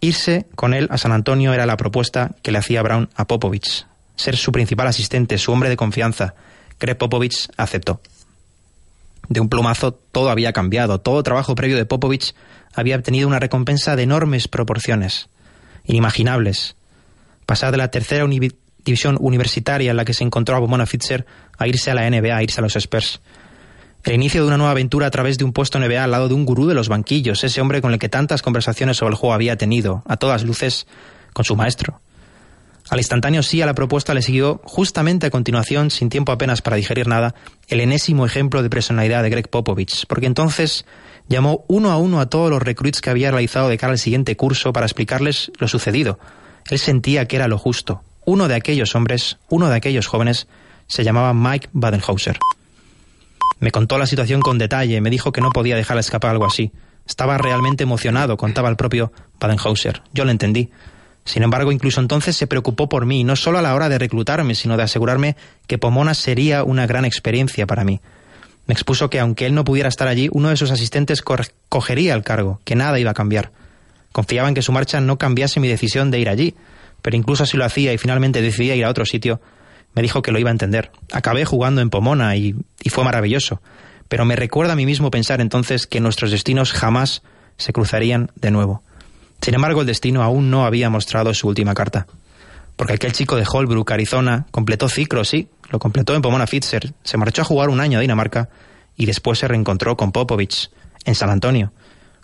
[0.01, 3.85] Irse con él a San Antonio era la propuesta que le hacía Brown a Popovich.
[4.15, 6.35] Ser su principal asistente, su hombre de confianza.
[6.79, 8.01] Greg Popovich aceptó.
[9.27, 10.99] De un plumazo todo había cambiado.
[10.99, 12.33] Todo trabajo previo de Popovich
[12.73, 15.29] había obtenido una recompensa de enormes proporciones,
[15.85, 16.75] inimaginables.
[17.45, 21.25] Pasar de la tercera división universitaria en la que se encontró a Bomona Fitzer
[21.57, 23.21] a irse a la NBA, a irse a los Spurs.
[24.03, 26.33] El inicio de una nueva aventura a través de un puesto NBA al lado de
[26.33, 29.33] un gurú de los banquillos, ese hombre con el que tantas conversaciones sobre el juego
[29.33, 30.87] había tenido, a todas luces,
[31.33, 31.99] con su maestro.
[32.89, 36.77] Al instantáneo sí a la propuesta le siguió, justamente a continuación, sin tiempo apenas para
[36.77, 37.35] digerir nada,
[37.67, 40.85] el enésimo ejemplo de personalidad de Greg Popovich, porque entonces
[41.27, 44.35] llamó uno a uno a todos los recruits que había realizado de cara al siguiente
[44.35, 46.19] curso para explicarles lo sucedido.
[46.69, 48.01] Él sentía que era lo justo.
[48.25, 50.47] Uno de aquellos hombres, uno de aquellos jóvenes,
[50.87, 52.39] se llamaba Mike Badenhauser.
[53.59, 56.71] Me contó la situación con detalle, me dijo que no podía dejar escapar algo así.
[57.05, 60.01] Estaba realmente emocionado, contaba el propio Badenhauser.
[60.13, 60.69] Yo lo entendí.
[61.25, 64.55] Sin embargo, incluso entonces se preocupó por mí, no solo a la hora de reclutarme,
[64.55, 65.35] sino de asegurarme
[65.67, 67.99] que Pomona sería una gran experiencia para mí.
[68.65, 71.21] Me expuso que aunque él no pudiera estar allí, uno de sus asistentes
[71.69, 73.51] cogería el cargo, que nada iba a cambiar.
[74.11, 76.55] Confiaba en que su marcha no cambiase mi decisión de ir allí,
[77.01, 79.41] pero incluso si lo hacía y finalmente decidía ir a otro sitio,
[79.93, 80.91] me dijo que lo iba a entender.
[81.11, 82.55] Acabé jugando en Pomona y,
[82.89, 83.61] fue maravilloso,
[84.07, 87.21] pero me recuerda a mí mismo pensar entonces que nuestros destinos jamás
[87.57, 88.83] se cruzarían de nuevo.
[89.41, 92.07] Sin embargo, el destino aún no había mostrado su última carta.
[92.75, 97.17] Porque aquel chico de Holbrook, Arizona, completó ciclo, sí, lo completó en Pomona Fitzer, se
[97.17, 98.49] marchó a jugar un año a Dinamarca
[98.95, 100.71] y después se reencontró con Popovich
[101.05, 101.73] en San Antonio,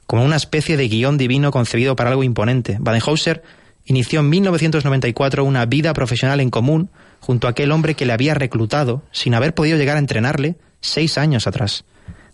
[0.07, 2.77] como una especie de guion divino concebido para algo imponente.
[2.79, 3.43] Badenhauser
[3.85, 8.33] inició en 1994 una vida profesional en común junto a aquel hombre que le había
[8.33, 11.85] reclutado sin haber podido llegar a entrenarle seis años atrás.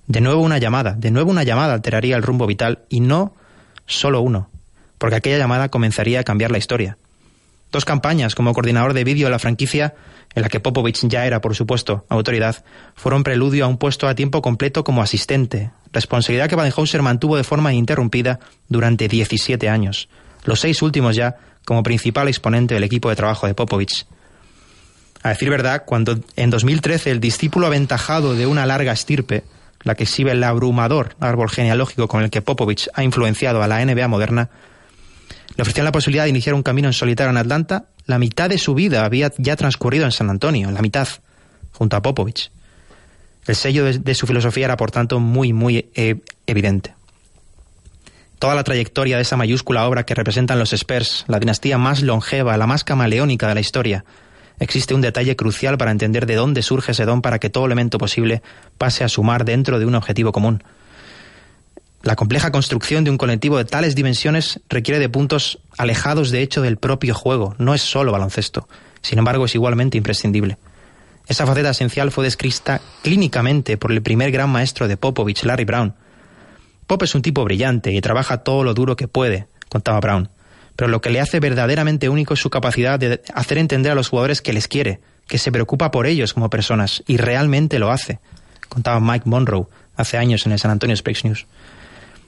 [0.08, 3.34] De nuevo una llamada, de nuevo una llamada alteraría el rumbo vital y no
[3.86, 4.50] solo uno,
[4.98, 6.98] porque aquella llamada comenzaría a cambiar la historia.
[7.72, 9.94] Dos campañas como coordinador de vídeo de la franquicia,
[10.36, 14.16] en la que Popovich ya era, por supuesto, autoridad, fueron preludio a un puesto a
[14.16, 20.10] tiempo completo como asistente, responsabilidad que Badenhauser mantuvo de forma ininterrumpida durante 17 años,
[20.44, 24.06] los seis últimos ya como principal exponente del equipo de trabajo de Popovich.
[25.24, 29.44] A decir verdad, cuando en 2013 el discípulo aventajado de una larga estirpe,
[29.84, 33.84] la que exhibe el abrumador árbol genealógico con el que Popovich ha influenciado a la
[33.86, 34.50] NBA moderna,
[35.56, 37.86] le ofrecían la posibilidad de iniciar un camino en solitario en Atlanta.
[38.06, 41.08] La mitad de su vida había ya transcurrido en San Antonio, la mitad,
[41.74, 42.52] junto a Popovich.
[43.46, 46.94] El sello de, su filosofía era, por tanto, muy, muy eh, evidente.
[48.42, 52.58] Toda la trayectoria de esa mayúscula obra que representan los Spurs, la dinastía más longeva,
[52.58, 54.04] la más camaleónica de la historia,
[54.60, 58.00] existe un detalle crucial para entender de dónde surge ese don para que todo elemento
[58.00, 58.42] posible
[58.80, 60.64] pase a sumar dentro de un objetivo común.
[62.02, 66.64] La compleja construcción de un colectivo de tales dimensiones requiere de puntos alejados de hecho
[66.64, 68.68] del propio juego, no es solo baloncesto,
[69.04, 70.58] sin embargo es igualmente imprescindible.
[71.28, 75.94] Esa faceta esencial fue descrita clínicamente por el primer gran maestro de Popovich, Larry Brown.
[76.88, 80.30] Pop es un tipo brillante y trabaja todo lo duro que puede, contaba Brown,
[80.76, 84.10] pero lo que le hace verdaderamente único es su capacidad de hacer entender a los
[84.10, 88.20] jugadores que les quiere, que se preocupa por ellos como personas, y realmente lo hace,
[88.68, 91.46] contaba Mike Monroe hace años en el San Antonio Speaks News.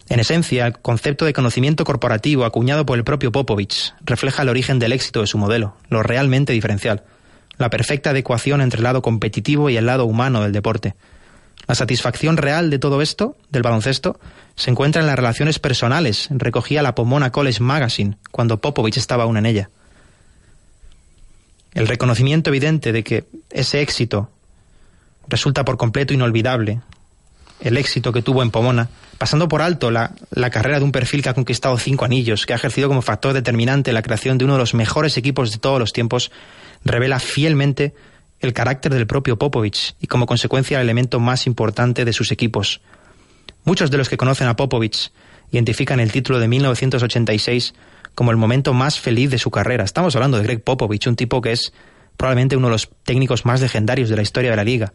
[0.09, 4.77] En esencia, el concepto de conocimiento corporativo acuñado por el propio Popovich refleja el origen
[4.77, 7.03] del éxito de su modelo, lo realmente diferencial,
[7.57, 10.95] la perfecta adecuación entre el lado competitivo y el lado humano del deporte.
[11.67, 14.19] La satisfacción real de todo esto, del baloncesto,
[14.55, 19.37] se encuentra en las relaciones personales, recogía la Pomona College Magazine cuando Popovich estaba aún
[19.37, 19.69] en ella.
[21.73, 24.29] El reconocimiento evidente de que ese éxito
[25.27, 26.81] resulta por completo inolvidable,
[27.61, 30.11] el éxito que tuvo en Pomona, pasando por alto la,
[30.51, 33.93] carrera de un perfil que ha conquistado cinco anillos, que ha ejercido como factor determinante
[33.93, 36.29] la creación de uno de los mejores equipos de todos los tiempos,
[36.83, 37.93] revela fielmente
[38.43, 42.81] el carácter del propio Popovich y como consecuencia el elemento más importante de sus equipos.
[43.65, 45.11] Muchos de los que conocen a Popovich
[45.51, 47.73] identifican el título de 1986
[48.15, 49.83] como el momento más feliz de su carrera.
[49.83, 51.73] Estamos hablando de Greg Popovich, un tipo que es
[52.17, 54.93] probablemente uno de los técnicos más legendarios de la historia de la liga.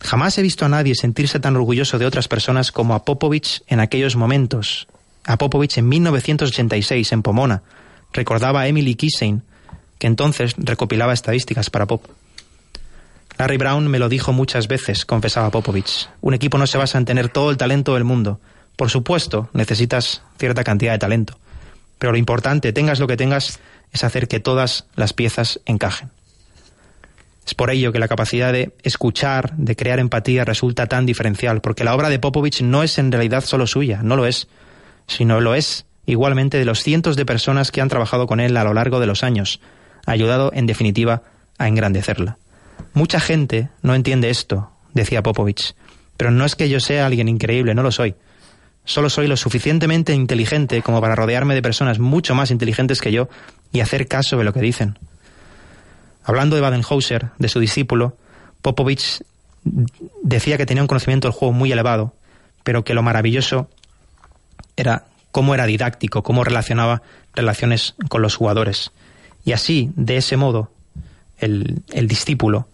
[0.00, 3.80] Jamás he visto a nadie sentirse tan orgulloso de otras personas como a Popovich en
[3.80, 4.88] aquellos momentos.
[5.24, 7.62] A Popovich en 1986, en Pomona,
[8.12, 9.42] recordaba a Emily Kissane,
[9.98, 12.06] que entonces recopilaba estadísticas para Pop.
[13.40, 16.10] Larry Brown me lo dijo muchas veces, confesaba Popovich.
[16.20, 18.38] Un equipo no se basa en tener todo el talento del mundo.
[18.76, 21.38] Por supuesto, necesitas cierta cantidad de talento.
[21.98, 23.58] Pero lo importante, tengas lo que tengas,
[23.92, 26.10] es hacer que todas las piezas encajen.
[27.46, 31.82] Es por ello que la capacidad de escuchar, de crear empatía, resulta tan diferencial, porque
[31.82, 34.48] la obra de Popovich no es en realidad solo suya, no lo es,
[35.06, 38.64] sino lo es igualmente de los cientos de personas que han trabajado con él a
[38.64, 39.62] lo largo de los años,
[40.04, 41.22] ayudado, en definitiva,
[41.56, 42.36] a engrandecerla.
[42.92, 45.74] Mucha gente no entiende esto, decía Popovich,
[46.16, 48.14] pero no es que yo sea alguien increíble, no lo soy.
[48.84, 53.28] Solo soy lo suficientemente inteligente como para rodearme de personas mucho más inteligentes que yo
[53.72, 54.98] y hacer caso de lo que dicen.
[56.24, 58.16] Hablando de Badenhauser, de su discípulo,
[58.62, 59.22] Popovich
[60.22, 62.14] decía que tenía un conocimiento del juego muy elevado,
[62.62, 63.68] pero que lo maravilloso
[64.76, 67.02] era cómo era didáctico, cómo relacionaba
[67.34, 68.92] relaciones con los jugadores.
[69.44, 70.70] Y así, de ese modo,
[71.38, 72.68] el, el discípulo,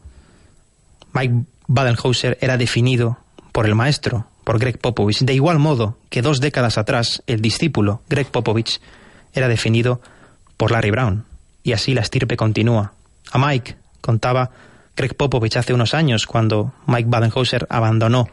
[1.16, 3.18] Mike Badenhauser, era definido
[3.52, 5.20] por el maestro, por Greg Popovich.
[5.20, 8.80] De igual modo que dos décadas atrás, el discípulo, Greg Popovich,
[9.32, 10.00] era definido
[10.56, 11.24] por Larry Brown.
[11.62, 12.92] Y así la estirpe continúa,
[13.32, 14.50] a Mike, contaba
[14.94, 18.28] Craig Popovich hace unos años, cuando Mike Badenhauser abandonó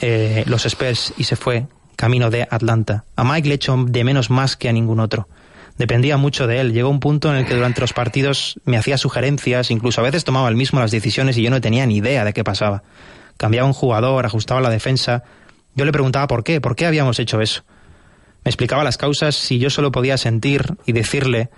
[0.00, 3.04] eh, los Spurs y se fue camino de Atlanta.
[3.16, 5.28] A Mike le echó de menos más que a ningún otro.
[5.78, 6.72] Dependía mucho de él.
[6.72, 10.24] Llegó un punto en el que durante los partidos me hacía sugerencias, incluso a veces
[10.24, 12.82] tomaba él mismo las decisiones y yo no tenía ni idea de qué pasaba.
[13.36, 15.22] Cambiaba un jugador, ajustaba la defensa.
[15.74, 17.62] Yo le preguntaba por qué, por qué habíamos hecho eso.
[18.44, 21.50] Me explicaba las causas si yo solo podía sentir y decirle,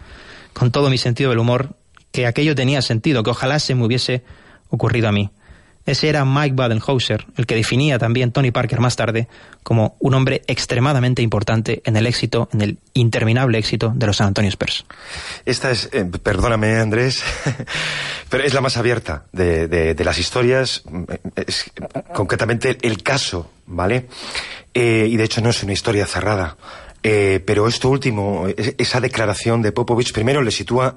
[0.52, 1.76] con todo mi sentido del humor,
[2.10, 4.24] que aquello tenía sentido, que ojalá se me hubiese
[4.70, 5.30] ocurrido a mí.
[5.88, 9.26] Ese era Mike Badenhauser, el que definía también Tony Parker más tarde
[9.62, 14.26] como un hombre extremadamente importante en el éxito, en el interminable éxito de los San
[14.28, 14.84] Antonio Spurs.
[15.46, 17.22] Esta es, eh, perdóname Andrés,
[18.28, 20.82] pero es la más abierta de, de- las historias,
[22.14, 24.06] concretamente el caso, ¿vale?
[24.74, 26.56] Eh, y de hecho no es una historia cerrada.
[27.02, 30.96] Eh, pero esto último, es- esa declaración de Popovich, primero le sitúa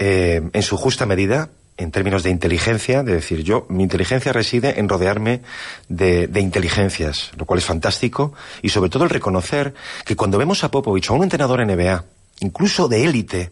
[0.00, 1.48] en su justa medida,
[1.78, 5.40] en términos de inteligencia, de decir yo, mi inteligencia reside en rodearme
[5.88, 9.72] de, de inteligencias, lo cual es fantástico, y sobre todo el reconocer
[10.04, 12.04] que cuando vemos a Popovich, a un entrenador NBA,
[12.40, 13.50] incluso de élite,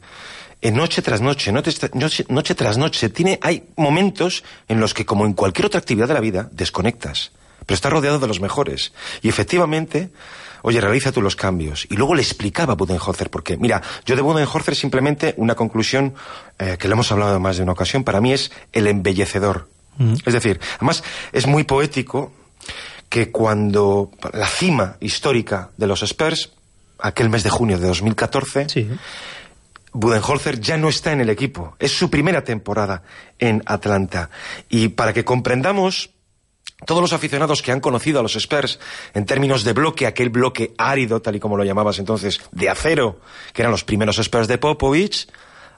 [0.61, 5.07] en noche tras noche, noche, tras- noche, tras noche, tiene, hay momentos en los que,
[5.07, 7.31] como en cualquier otra actividad de la vida, desconectas.
[7.65, 8.93] Pero está rodeado de los mejores.
[9.23, 10.11] Y efectivamente,
[10.63, 11.87] oye, realiza tú los cambios.
[11.91, 16.15] Y luego le explicaba a Budenholzer, porque, mira, yo de Budenholzer simplemente una conclusión
[16.59, 19.69] eh, que le hemos hablado más de una ocasión, para mí es el embellecedor.
[20.27, 21.03] Es decir, además
[21.33, 22.31] es muy poético
[23.09, 26.53] que cuando la cima histórica de los Spurs,
[26.99, 28.89] aquel mes de junio de 2014, Sí.
[29.93, 31.75] Budenholzer ya no está en el equipo.
[31.79, 33.03] Es su primera temporada
[33.39, 34.29] en Atlanta.
[34.69, 36.11] Y para que comprendamos
[36.85, 38.79] todos los aficionados que han conocido a los Spurs
[39.15, 43.21] en términos de bloque, aquel bloque árido, tal y como lo llamabas entonces, de acero,
[43.53, 45.29] que eran los primeros Spurs de Popovich,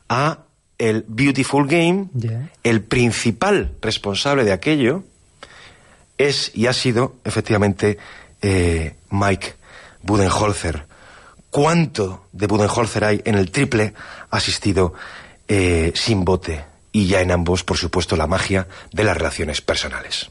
[0.08, 0.38] a
[0.78, 2.50] el Beautiful Game, Yeah.
[2.62, 5.04] el principal responsable de aquello
[6.18, 7.98] es y ha sido efectivamente
[8.42, 9.54] eh, Mike
[10.02, 10.86] Budenholzer.
[11.50, 13.94] ¿Cuánto de Budenholzer hay en el triple
[14.30, 14.94] asistido
[15.46, 16.64] eh, sin bote?
[16.92, 20.30] Y ya en ambos, por supuesto, la magia de las relaciones personales.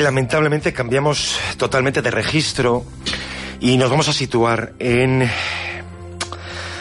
[0.00, 2.84] lamentablemente cambiamos totalmente de registro
[3.60, 5.30] y nos vamos a situar en,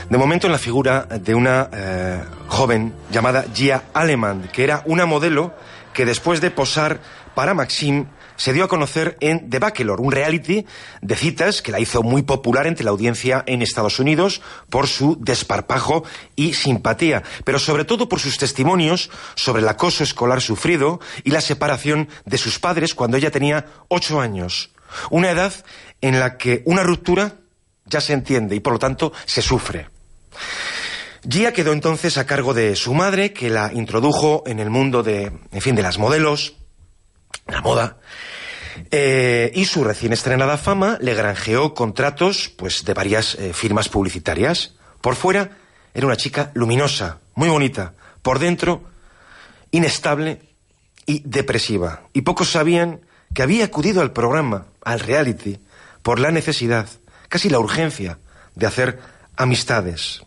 [0.10, 5.06] de momento, en la figura de una eh, joven llamada Gia Aleman, que era una
[5.06, 5.54] modelo
[5.94, 7.00] que después de posar
[7.36, 8.06] para Maxim
[8.40, 10.66] se dio a conocer en The Bachelor, un reality
[11.02, 15.18] de citas que la hizo muy popular entre la audiencia en Estados Unidos por su
[15.20, 16.06] desparpajo
[16.38, 21.42] y simpatía, pero sobre todo por sus testimonios sobre el acoso escolar sufrido y la
[21.42, 24.72] separación de sus padres cuando ella tenía ocho años.
[25.10, 25.54] Una edad
[26.00, 27.36] en la que una ruptura
[27.86, 29.90] ya se entiende y por lo tanto se sufre.
[31.30, 35.34] Gia quedó entonces a cargo de su madre, que la introdujo en el mundo de,
[35.52, 36.56] en fin, de las modelos,
[37.52, 37.98] la moda,
[38.92, 44.76] eh, y su recién estrenada fama le granjeó contratos, pues, de varias eh, firmas publicitarias.
[45.02, 45.58] Por fuera
[45.94, 47.94] era una chica luminosa, muy bonita.
[48.22, 48.84] Por dentro,
[49.72, 50.42] inestable
[51.06, 52.04] y depresiva.
[52.14, 53.02] Y pocos sabían
[53.34, 55.60] que había acudido al programa, al reality,
[56.02, 56.88] por la necesidad,
[57.28, 58.18] casi la urgencia,
[58.56, 59.00] de hacer
[59.36, 60.22] amistades.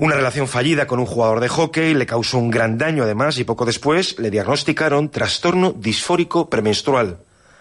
[0.00, 3.44] Una relación fallida con un jugador de hockey le causó un gran daño además y
[3.44, 7.18] poco después le diagnosticaron trastorno disfórico premenstrual,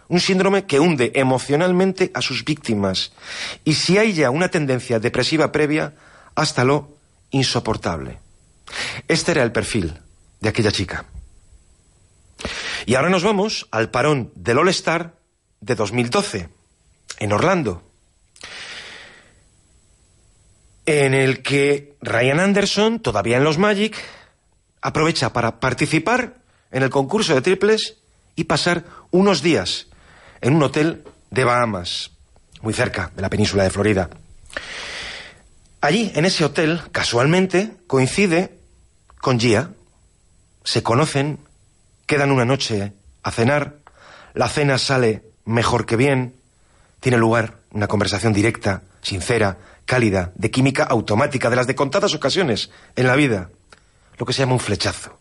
[0.08, 3.12] un síndrome que hunde emocionalmente a sus víctimas
[3.66, 5.96] y si hay ya una tendencia depresiva previa,
[6.34, 6.88] hasta lo
[7.32, 8.20] insoportable.
[9.10, 10.00] Este era el perfil
[10.40, 11.04] de aquella chica.
[12.86, 15.14] Y ahora nos vamos al parón del All Star
[15.60, 16.48] de 2012,
[17.20, 17.89] en Orlando
[20.90, 23.96] en el que Ryan Anderson, todavía en los Magic,
[24.82, 26.38] aprovecha para participar
[26.72, 27.98] en el concurso de triples
[28.36, 29.86] y pasar unos días
[30.42, 32.10] en un hotel de Bahamas,
[32.64, 34.10] muy cerca de la península de Florida.
[35.80, 38.58] Allí, en ese hotel, casualmente, coincide
[39.22, 39.70] con Gia.
[40.64, 41.38] Se conocen,
[42.08, 43.76] quedan una noche a cenar,
[44.34, 46.34] la cena sale mejor que bien,
[47.00, 49.60] tiene lugar una conversación directa sincera,
[49.90, 53.50] cálida, de química automática, de las de contadas ocasiones en la vida,
[54.20, 55.18] lo que se llama un flechazo.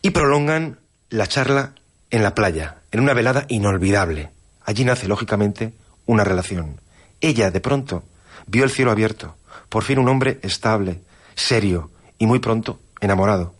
[0.00, 0.78] Y prolongan
[1.10, 1.74] la charla
[2.10, 4.30] en la playa, en una velada inolvidable.
[4.64, 5.74] Allí nace, lógicamente,
[6.06, 6.80] una relación.
[7.20, 8.02] Ella, de pronto,
[8.46, 9.36] vio el cielo abierto,
[9.68, 11.02] por fin un hombre estable,
[11.34, 13.54] serio y muy pronto enamorado.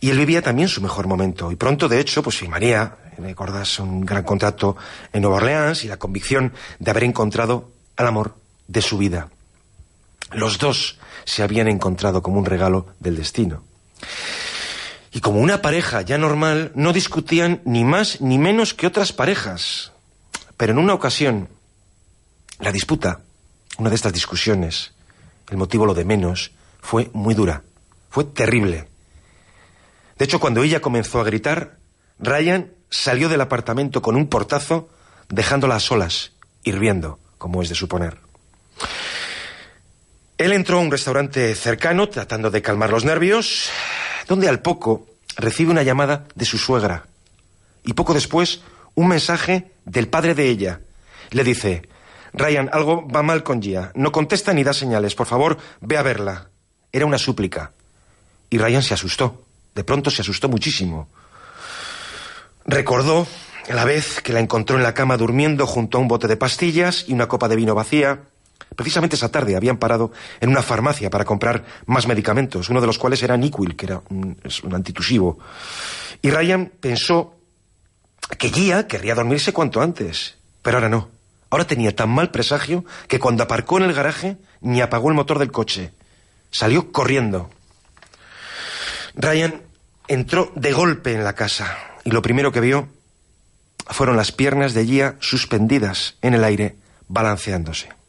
[0.00, 1.52] Y él vivía también su mejor momento.
[1.52, 4.78] Y pronto, de hecho, pues firmaría, recordas, un gran contrato
[5.12, 8.36] en Nueva Orleans y la convicción de haber encontrado al amor
[8.66, 9.28] de su vida.
[10.32, 13.64] Los dos se habían encontrado como un regalo del destino.
[15.12, 19.92] Y como una pareja ya normal, no discutían ni más ni menos que otras parejas.
[20.56, 21.48] Pero en una ocasión,
[22.60, 23.20] la disputa,
[23.78, 24.92] una de estas discusiones,
[25.48, 27.62] el motivo lo de menos, fue muy dura,
[28.08, 28.88] fue terrible.
[30.16, 31.78] De hecho, cuando ella comenzó a gritar,
[32.18, 34.90] Ryan salió del apartamento con un portazo,
[35.28, 38.18] dejándola a solas, hirviendo, como es de suponer.
[40.40, 43.68] Él entró a un restaurante cercano tratando de calmar los nervios,
[44.26, 47.04] donde al poco recibe una llamada de su suegra
[47.84, 48.62] y poco después
[48.94, 50.80] un mensaje del padre de ella.
[51.28, 51.86] Le dice,
[52.32, 53.92] Ryan, algo va mal con Gia.
[53.94, 55.14] No contesta ni da señales.
[55.14, 56.48] Por favor, ve a verla.
[56.90, 57.72] Era una súplica.
[58.48, 59.44] Y Ryan se asustó.
[59.74, 61.10] De pronto se asustó muchísimo.
[62.64, 63.26] Recordó
[63.68, 67.04] la vez que la encontró en la cama durmiendo junto a un bote de pastillas
[67.08, 68.20] y una copa de vino vacía.
[68.76, 72.98] Precisamente esa tarde habían parado en una farmacia para comprar más medicamentos, uno de los
[72.98, 75.38] cuales era Niquil, que era un, un antitusivo.
[76.22, 77.36] Y Ryan pensó
[78.38, 81.08] que Gia querría dormirse cuanto antes, pero ahora no.
[81.50, 85.38] Ahora tenía tan mal presagio que cuando aparcó en el garaje ni apagó el motor
[85.38, 85.92] del coche.
[86.50, 87.50] Salió corriendo.
[89.14, 89.62] Ryan
[90.06, 92.88] entró de golpe en la casa y lo primero que vio
[93.88, 96.76] fueron las piernas de Gia suspendidas en el aire,
[97.08, 97.99] balanceándose.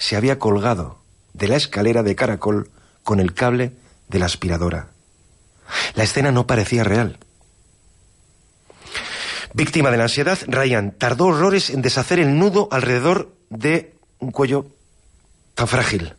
[0.00, 0.98] Se había colgado
[1.34, 2.70] de la escalera de caracol
[3.04, 3.74] con el cable
[4.08, 4.88] de la aspiradora.
[5.94, 7.18] La escena no parecía real.
[9.54, 14.66] Víctima de la ansiedad, Ryan tardó horrores en deshacer el nudo alrededor de un cuello
[15.54, 16.14] tan frágil.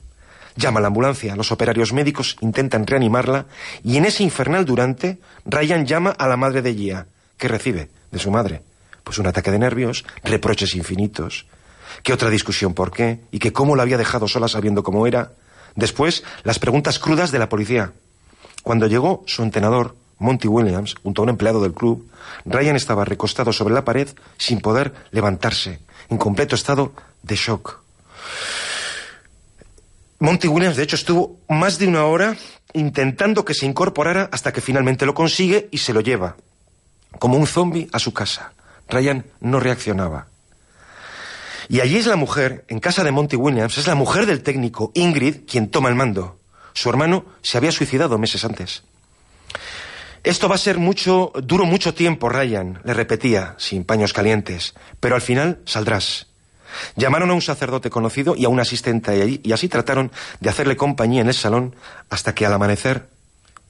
[0.55, 3.47] Llama a la ambulancia, los operarios médicos intentan reanimarla
[3.83, 7.07] y en ese infernal durante, Ryan llama a la madre de Gia,
[7.37, 8.61] que recibe de su madre
[9.03, 11.45] pues un ataque de nervios, reproches infinitos,
[12.03, 15.33] que otra discusión por qué y que cómo la había dejado sola sabiendo cómo era.
[15.75, 17.93] Después, las preguntas crudas de la policía.
[18.63, 22.07] Cuando llegó su entrenador, Monty Williams, junto a un empleado del club,
[22.45, 25.79] Ryan estaba recostado sobre la pared sin poder levantarse,
[26.09, 27.81] en completo estado de shock.
[30.19, 32.37] Monty Williams, de hecho, estuvo más de una hora
[32.73, 36.37] intentando que se incorporara hasta que finalmente lo consigue y se lo lleva,
[37.17, 38.53] como un zombie, a su casa.
[38.87, 40.27] Ryan no reaccionaba.
[41.71, 44.91] Y allí es la mujer, en casa de Monty Williams, es la mujer del técnico,
[44.93, 46.37] Ingrid, quien toma el mando.
[46.73, 48.83] Su hermano se había suicidado meses antes.
[50.21, 55.15] Esto va a ser mucho, duro mucho tiempo, Ryan, le repetía, sin paños calientes, pero
[55.15, 56.27] al final saldrás.
[56.97, 60.11] Llamaron a un sacerdote conocido y a un asistente allí, y así trataron
[60.41, 61.77] de hacerle compañía en el salón
[62.09, 63.07] hasta que al amanecer,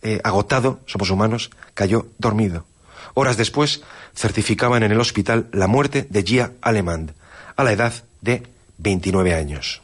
[0.01, 2.65] eh, agotado, somos humanos, cayó dormido.
[3.13, 3.83] Horas después,
[4.15, 7.13] certificaban en el hospital la muerte de Gia Alemand,
[7.55, 8.43] a la edad de
[8.77, 9.81] 29 años.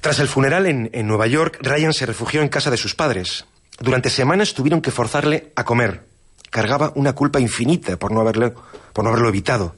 [0.00, 3.46] Tras el funeral en, Nueva York, Ryan se refugió en casa de sus padres.
[3.80, 6.04] Durante semanas tuvieron que forzarle a comer.
[6.50, 8.22] Cargaba una culpa infinita por no
[8.92, 9.74] por no haberlo evitado.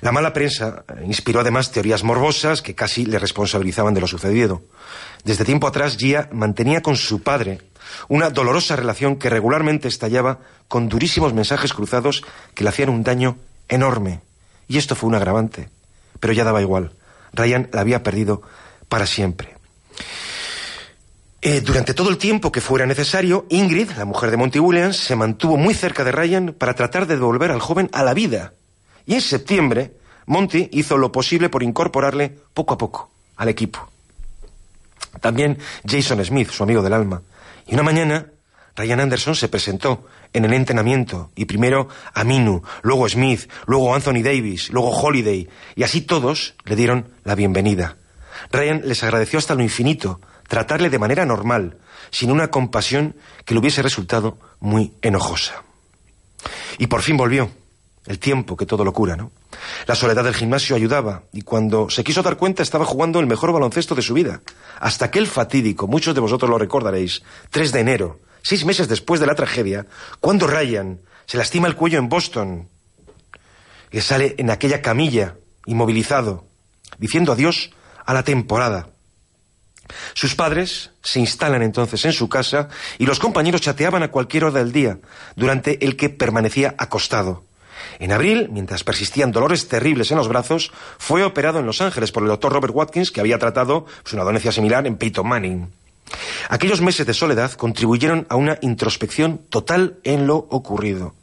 [0.00, 4.62] La mala prensa inspiró además teorías morbosas que casi le responsabilizaban de lo sucedido.
[5.24, 7.60] Desde tiempo atrás, Gia mantenía con su padre
[8.08, 12.24] una dolorosa relación que regularmente estallaba con durísimos mensajes cruzados
[12.54, 13.36] que le hacían un daño
[13.68, 14.20] enorme.
[14.68, 15.68] Y esto fue un agravante.
[16.20, 16.92] Pero ya daba igual.
[17.32, 18.42] Ryan la había perdido
[18.88, 19.54] para siempre.
[21.42, 25.14] Eh, durante todo el tiempo que fuera necesario, Ingrid, la mujer de Monty Williams, se
[25.14, 28.54] mantuvo muy cerca de Ryan para tratar de devolver al joven a la vida.
[29.04, 29.92] Y en septiembre,
[30.24, 33.90] Monty hizo lo posible por incorporarle poco a poco al equipo.
[35.20, 37.20] También Jason Smith, su amigo del alma.
[37.66, 38.26] Y una mañana,
[38.76, 44.70] Ryan Anderson se presentó en el entrenamiento, y primero Aminu, luego Smith, luego Anthony Davis,
[44.70, 47.96] luego Holiday, y así todos le dieron la bienvenida.
[48.50, 51.78] Ryan les agradeció hasta lo infinito tratarle de manera normal,
[52.10, 55.62] sin una compasión que le hubiese resultado muy enojosa.
[56.78, 57.50] Y por fin volvió.
[58.06, 59.30] El tiempo que todo lo cura, ¿no?
[59.86, 63.50] La soledad del gimnasio ayudaba, y cuando se quiso dar cuenta estaba jugando el mejor
[63.50, 64.42] baloncesto de su vida.
[64.78, 69.26] Hasta aquel fatídico, muchos de vosotros lo recordaréis, 3 de enero, seis meses después de
[69.26, 69.86] la tragedia,
[70.20, 72.68] cuando Ryan se lastima el cuello en Boston,
[73.90, 75.36] y sale en aquella camilla,
[75.66, 76.46] inmovilizado.
[76.98, 77.70] diciendo adiós
[78.04, 78.90] a la temporada.
[80.14, 82.68] Sus padres se instalan entonces en su casa
[82.98, 84.98] y los compañeros chateaban a cualquier hora del día,
[85.36, 87.44] durante el que permanecía acostado.
[87.98, 92.22] En abril, mientras persistían dolores terribles en los brazos, fue operado en Los Ángeles por
[92.22, 95.72] el doctor Robert Watkins, que había tratado pues, una similar en Peyton Manning.
[96.48, 101.14] Aquellos meses de soledad contribuyeron a una introspección total en lo ocurrido.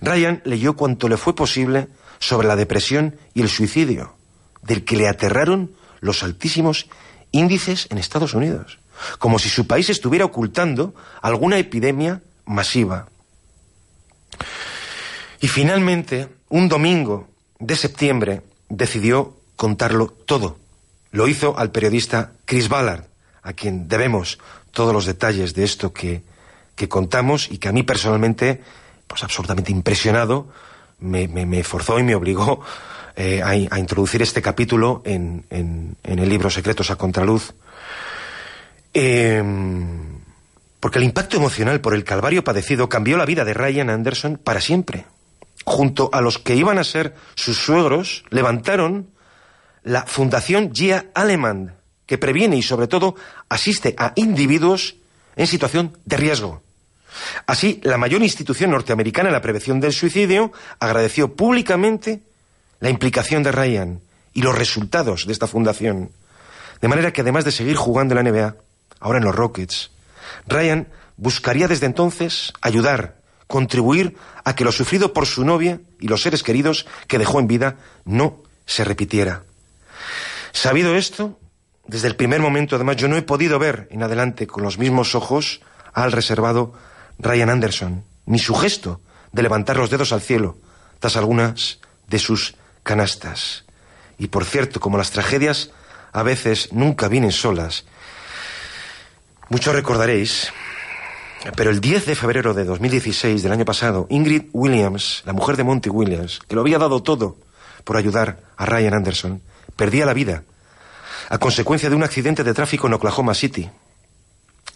[0.00, 4.16] Ryan leyó cuanto le fue posible sobre la depresión y el suicidio,
[4.62, 6.86] del que le aterraron los altísimos
[7.32, 8.78] índices en Estados Unidos,
[9.18, 13.08] como si su país estuviera ocultando alguna epidemia masiva.
[15.40, 20.58] Y finalmente, un domingo de septiembre, decidió contarlo todo.
[21.10, 23.04] Lo hizo al periodista Chris Ballard,
[23.44, 24.38] a quien debemos
[24.72, 26.22] todos los detalles de esto que,
[26.74, 28.60] que contamos y que a mí personalmente,
[29.06, 30.48] pues absolutamente impresionado,
[30.98, 32.60] me, me, forzó y me obligó
[33.14, 37.52] eh, a, a, introducir este capítulo en, en, en, el libro Secretos a Contraluz.
[38.94, 39.42] Eh,
[40.80, 44.60] porque el impacto emocional por el calvario padecido cambió la vida de Ryan Anderson para
[44.60, 45.06] siempre.
[45.64, 49.08] Junto a los que iban a ser sus suegros, levantaron
[49.82, 51.74] la Fundación Gia Alemán,
[52.06, 53.14] que previene y sobre todo
[53.48, 54.96] asiste a individuos
[55.36, 56.62] en situación de riesgo.
[57.46, 62.22] Así, la mayor institución norteamericana en la prevención del suicidio agradeció públicamente
[62.80, 64.00] la implicación de Ryan
[64.32, 66.10] y los resultados de esta fundación.
[66.80, 68.56] De manera que además de seguir jugando en la NBA,
[69.00, 69.90] ahora en los Rockets,
[70.46, 76.22] Ryan buscaría desde entonces ayudar, contribuir a que lo sufrido por su novia y los
[76.22, 79.44] seres queridos que dejó en vida no se repitiera.
[80.52, 81.38] Sabido esto,
[81.86, 85.14] desde el primer momento, además, yo no he podido ver en adelante con los mismos
[85.14, 85.60] ojos
[85.92, 86.72] al reservado
[87.18, 89.00] Ryan Anderson, ni su gesto
[89.32, 90.56] de levantar los dedos al cielo
[90.98, 93.64] tras algunas de sus canastas.
[94.18, 95.70] Y por cierto, como las tragedias
[96.12, 97.84] a veces nunca vienen solas,
[99.50, 100.52] muchos recordaréis,
[101.56, 105.64] pero el 10 de febrero de 2016 del año pasado, Ingrid Williams, la mujer de
[105.64, 107.36] Monty Williams, que lo había dado todo
[107.84, 109.42] por ayudar a Ryan Anderson,
[109.76, 110.44] perdía la vida
[111.28, 113.68] a consecuencia de un accidente de tráfico en Oklahoma City.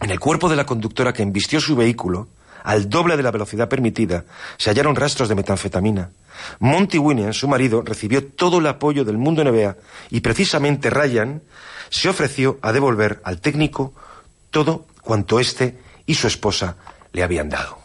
[0.01, 2.29] En el cuerpo de la conductora que embistió su vehículo,
[2.65, 4.25] al doble de la velocidad permitida,
[4.57, 6.11] se hallaron rastros de metanfetamina.
[6.61, 9.77] Monty Williams, su marido, recibió todo el apoyo del mundo NBA
[10.11, 11.43] y precisamente Ryan
[11.91, 13.95] se ofreció a devolver al técnico
[14.51, 16.77] todo cuanto éste y su esposa
[17.13, 17.79] le habían dado.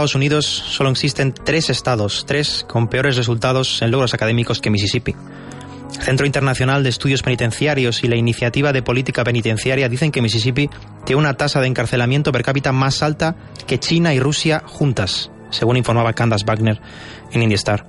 [0.00, 5.14] Estados Unidos solo existen tres estados, tres con peores resultados en logros académicos que Mississippi.
[5.94, 10.70] El Centro Internacional de Estudios Penitenciarios y la Iniciativa de Política Penitenciaria dicen que Mississippi
[11.04, 13.36] tiene una tasa de encarcelamiento per cápita más alta
[13.66, 16.80] que China y Rusia juntas, según informaba Candace Wagner
[17.32, 17.84] en IndieStar.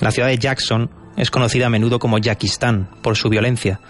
[0.00, 3.80] La ciudad de Jackson es conocida a menudo como Yakistán por su violencia.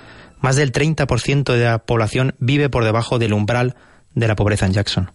[0.40, 3.76] Más del 30% de la población vive por debajo del umbral
[4.14, 5.12] de la pobreza en Jackson.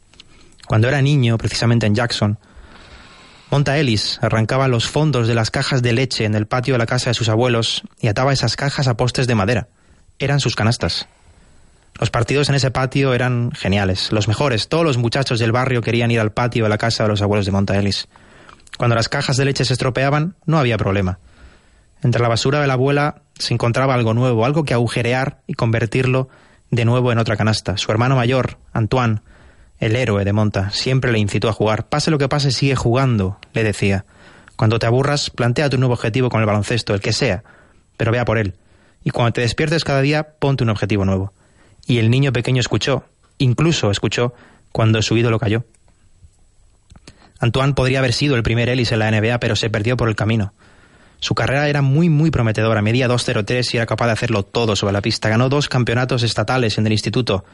[0.68, 2.38] Cuando era niño, precisamente en Jackson,
[3.50, 6.86] Monta Ellis arrancaba los fondos de las cajas de leche en el patio de la
[6.86, 9.70] casa de sus abuelos y ataba esas cajas a postes de madera.
[10.20, 11.08] Eran sus canastas.
[12.00, 14.68] Los partidos en ese patio eran geniales, los mejores.
[14.68, 17.46] Todos los muchachos del barrio querían ir al patio de la casa de los abuelos
[17.46, 18.10] de Monta Ellis.
[18.78, 21.20] Cuando las cajas de leche se estropeaban, no había problema.
[22.04, 26.28] Entre la basura de la abuela se encontraba algo nuevo, algo que agujerear y convertirlo
[26.70, 27.78] de nuevo en otra canasta.
[27.78, 29.22] Su hermano mayor, Antoine,
[29.80, 31.88] el héroe de Monta siempre le incitó a jugar.
[31.88, 34.06] Pase lo que pase, sigue jugando, le decía.
[34.56, 37.44] Cuando te aburras, plantea tu nuevo objetivo con el baloncesto, el que sea,
[37.96, 38.56] pero vea por él.
[39.04, 41.32] Y cuando te despiertes cada día, ponte un objetivo nuevo.
[41.86, 43.06] Y el niño pequeño escuchó,
[43.38, 44.34] incluso escuchó,
[44.72, 45.64] cuando su ídolo cayó.
[47.40, 50.16] Antoine podría haber sido el primer Ellis en la NBA, pero se perdió por el
[50.16, 50.54] camino.
[51.20, 52.82] Su carrera era muy, muy prometedora.
[52.82, 55.30] Medía 2.03 y era capaz de hacerlo todo sobre la pista.
[55.30, 57.46] Ganó dos campeonatos estatales en el instituto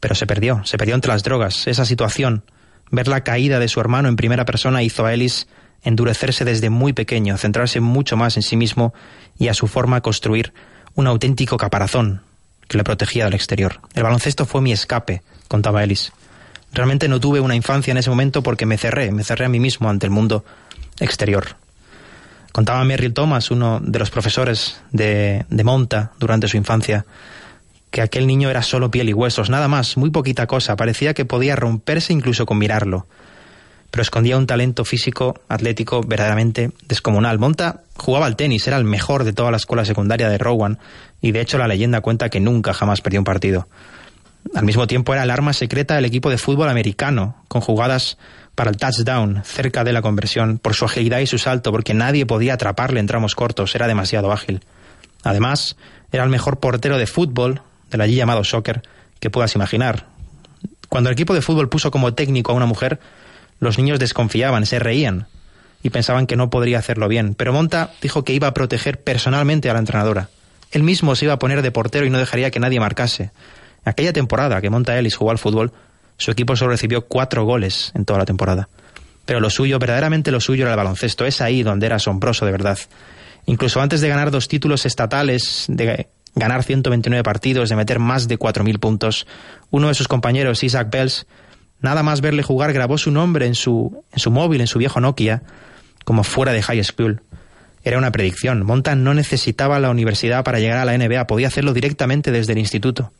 [0.00, 1.66] pero se perdió, se perdió entre las drogas.
[1.66, 2.42] Esa situación,
[2.90, 5.46] ver la caída de su hermano en primera persona hizo a Ellis
[5.82, 8.92] endurecerse desde muy pequeño, centrarse mucho más en sí mismo
[9.38, 10.52] y a su forma construir
[10.94, 12.22] un auténtico caparazón
[12.68, 13.80] que le protegía del exterior.
[13.94, 16.12] El baloncesto fue mi escape, contaba Ellis.
[16.72, 19.58] Realmente no tuve una infancia en ese momento porque me cerré, me cerré a mí
[19.58, 20.44] mismo ante el mundo
[21.00, 21.56] exterior.
[22.52, 27.06] Contaba Merrill Thomas, uno de los profesores de, de Monta durante su infancia,
[27.90, 31.24] que aquel niño era solo piel y huesos, nada más, muy poquita cosa, parecía que
[31.24, 33.06] podía romperse incluso con mirarlo.
[33.90, 37.40] Pero escondía un talento físico, atlético, verdaderamente descomunal.
[37.40, 40.78] Monta jugaba al tenis, era el mejor de toda la escuela secundaria de Rowan,
[41.20, 43.68] y de hecho la leyenda cuenta que nunca jamás perdió un partido.
[44.54, 48.16] Al mismo tiempo era el arma secreta del equipo de fútbol americano, con jugadas
[48.54, 52.26] para el touchdown, cerca de la conversión, por su agilidad y su salto, porque nadie
[52.26, 54.60] podía atraparle en tramos cortos, era demasiado ágil.
[55.24, 55.76] Además,
[56.12, 58.82] era el mejor portero de fútbol, del allí llamado soccer,
[59.18, 60.06] que puedas imaginar.
[60.88, 63.00] Cuando el equipo de fútbol puso como técnico a una mujer,
[63.60, 65.26] los niños desconfiaban, se reían
[65.82, 67.34] y pensaban que no podría hacerlo bien.
[67.34, 70.30] Pero Monta dijo que iba a proteger personalmente a la entrenadora.
[70.72, 73.30] Él mismo se iba a poner de portero y no dejaría que nadie marcase.
[73.84, 75.72] Aquella temporada que Monta Ellis jugó al fútbol,
[76.16, 78.68] su equipo solo recibió cuatro goles en toda la temporada.
[79.24, 81.24] Pero lo suyo, verdaderamente lo suyo era el baloncesto.
[81.24, 82.78] Es ahí donde era asombroso de verdad.
[83.46, 88.38] Incluso antes de ganar dos títulos estatales, de ganar 129 partidos, de meter más de
[88.38, 89.26] 4.000 puntos,
[89.70, 91.26] uno de sus compañeros, Isaac Bells,
[91.80, 95.00] nada más verle jugar, grabó su nombre en su, en su móvil, en su viejo
[95.00, 95.42] Nokia,
[96.04, 97.22] como fuera de high school.
[97.82, 98.64] Era una predicción.
[98.64, 102.58] Monta no necesitaba la universidad para llegar a la NBA, podía hacerlo directamente desde el
[102.58, 103.12] instituto.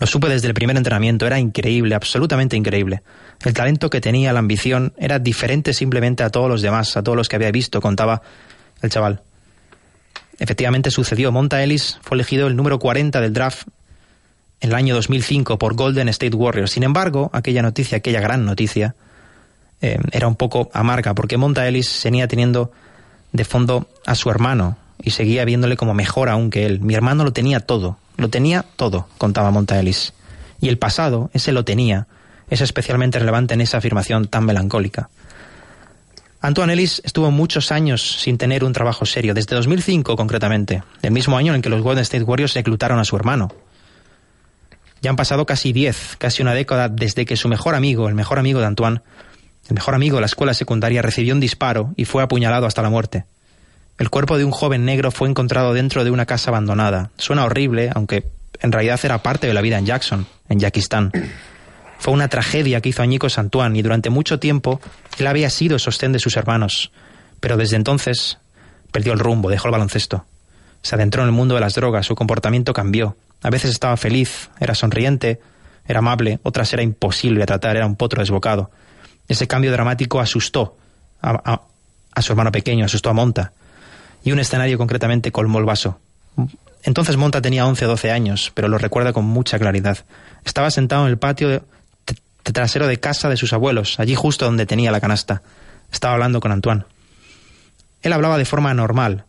[0.00, 3.02] Lo supe desde el primer entrenamiento, era increíble, absolutamente increíble.
[3.44, 7.16] El talento que tenía, la ambición, era diferente simplemente a todos los demás, a todos
[7.16, 8.22] los que había visto, contaba
[8.82, 9.22] el chaval.
[10.38, 11.32] Efectivamente sucedió.
[11.32, 13.68] Monta Ellis fue elegido el número 40 del draft
[14.60, 16.72] en el año 2005 por Golden State Warriors.
[16.72, 18.94] Sin embargo, aquella noticia, aquella gran noticia,
[19.80, 22.72] eh, era un poco amarga porque Monta Ellis seguía teniendo
[23.32, 26.80] de fondo a su hermano y seguía viéndole como mejor aún que él.
[26.80, 30.14] Mi hermano lo tenía todo, lo tenía todo, contaba Monta Ellis.
[30.60, 32.06] Y el pasado, ese lo tenía,
[32.48, 35.10] es especialmente relevante en esa afirmación tan melancólica.
[36.44, 41.38] Antoine Ellis estuvo muchos años sin tener un trabajo serio, desde 2005 concretamente, el mismo
[41.38, 43.48] año en que los Golden State Warriors reclutaron a su hermano.
[45.00, 48.38] Ya han pasado casi diez, casi una década desde que su mejor amigo, el mejor
[48.38, 49.00] amigo de Antoine,
[49.70, 52.90] el mejor amigo de la escuela secundaria, recibió un disparo y fue apuñalado hasta la
[52.90, 53.24] muerte.
[53.96, 57.10] El cuerpo de un joven negro fue encontrado dentro de una casa abandonada.
[57.16, 58.26] Suena horrible, aunque
[58.60, 61.10] en realidad era parte de la vida en Jackson, en Yakistán.
[62.04, 64.78] Fue una tragedia que hizo añicos Antoine y durante mucho tiempo
[65.16, 66.92] él había sido el sostén de sus hermanos.
[67.40, 68.36] Pero desde entonces
[68.92, 70.26] perdió el rumbo, dejó el baloncesto.
[70.82, 73.16] Se adentró en el mundo de las drogas, su comportamiento cambió.
[73.42, 75.40] A veces estaba feliz, era sonriente,
[75.86, 78.70] era amable, otras era imposible tratar, era un potro desbocado.
[79.26, 80.76] Ese cambio dramático asustó
[81.22, 81.62] a,
[82.12, 83.52] a su hermano pequeño, asustó a Monta.
[84.22, 85.98] Y un escenario concretamente colmó el vaso.
[86.82, 90.04] Entonces Monta tenía 11 o 12 años, pero lo recuerda con mucha claridad.
[90.44, 91.64] Estaba sentado en el patio
[92.52, 95.42] trasero de casa de sus abuelos, allí justo donde tenía la canasta.
[95.90, 96.84] Estaba hablando con Antoine.
[98.02, 99.24] Él hablaba de forma normal.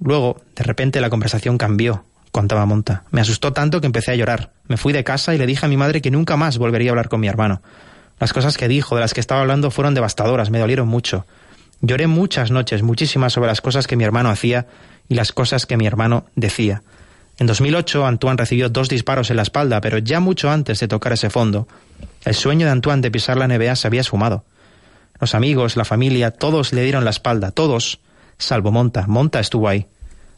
[0.00, 3.04] Luego, de repente, la conversación cambió, contaba Monta.
[3.10, 4.52] Me asustó tanto que empecé a llorar.
[4.68, 6.92] Me fui de casa y le dije a mi madre que nunca más volvería a
[6.92, 7.60] hablar con mi hermano.
[8.20, 11.26] Las cosas que dijo, de las que estaba hablando, fueron devastadoras, me dolieron mucho.
[11.80, 14.66] Lloré muchas noches, muchísimas, sobre las cosas que mi hermano hacía
[15.08, 16.82] y las cosas que mi hermano decía.
[17.38, 21.12] En 2008, Antoine recibió dos disparos en la espalda, pero ya mucho antes de tocar
[21.12, 21.68] ese fondo,
[22.24, 24.44] el sueño de Antoine de pisar la NBA se había esfumado.
[25.20, 28.00] Los amigos, la familia, todos le dieron la espalda, todos,
[28.38, 29.06] salvo Monta.
[29.06, 29.86] Monta estuvo ahí.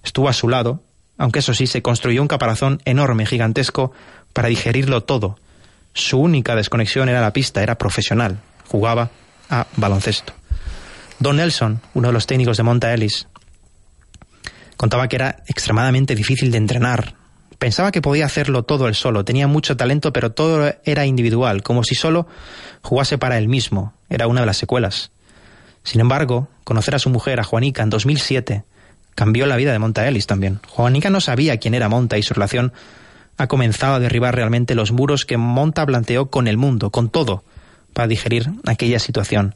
[0.05, 0.83] Estuvo a su lado,
[1.17, 3.93] aunque eso sí, se construyó un caparazón enorme, gigantesco,
[4.33, 5.39] para digerirlo todo.
[5.93, 9.11] Su única desconexión era la pista, era profesional, jugaba
[9.49, 10.33] a baloncesto.
[11.19, 13.27] Don Nelson, uno de los técnicos de Monta Ellis,
[14.81, 17.13] Contaba que era extremadamente difícil de entrenar.
[17.59, 21.85] Pensaba que podía hacerlo todo él solo, tenía mucho talento, pero todo era individual, como
[21.85, 22.27] si solo
[22.81, 23.93] jugase para él mismo.
[24.09, 25.11] Era una de las secuelas.
[25.83, 28.65] Sin embargo, conocer a su mujer, a Juanica, en 2007,
[29.15, 30.61] cambió la vida de Monta Ellis también.
[30.67, 32.73] Juanica no sabía quién era Monta y su relación
[33.37, 37.45] ha comenzado a derribar realmente los muros que Monta planteó con el mundo, con todo,
[37.93, 39.55] para digerir aquella situación.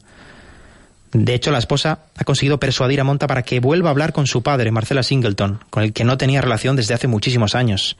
[1.11, 4.27] De hecho, la esposa ha conseguido persuadir a Monta para que vuelva a hablar con
[4.27, 7.97] su padre, Marcela Singleton, con el que no tenía relación desde hace muchísimos años.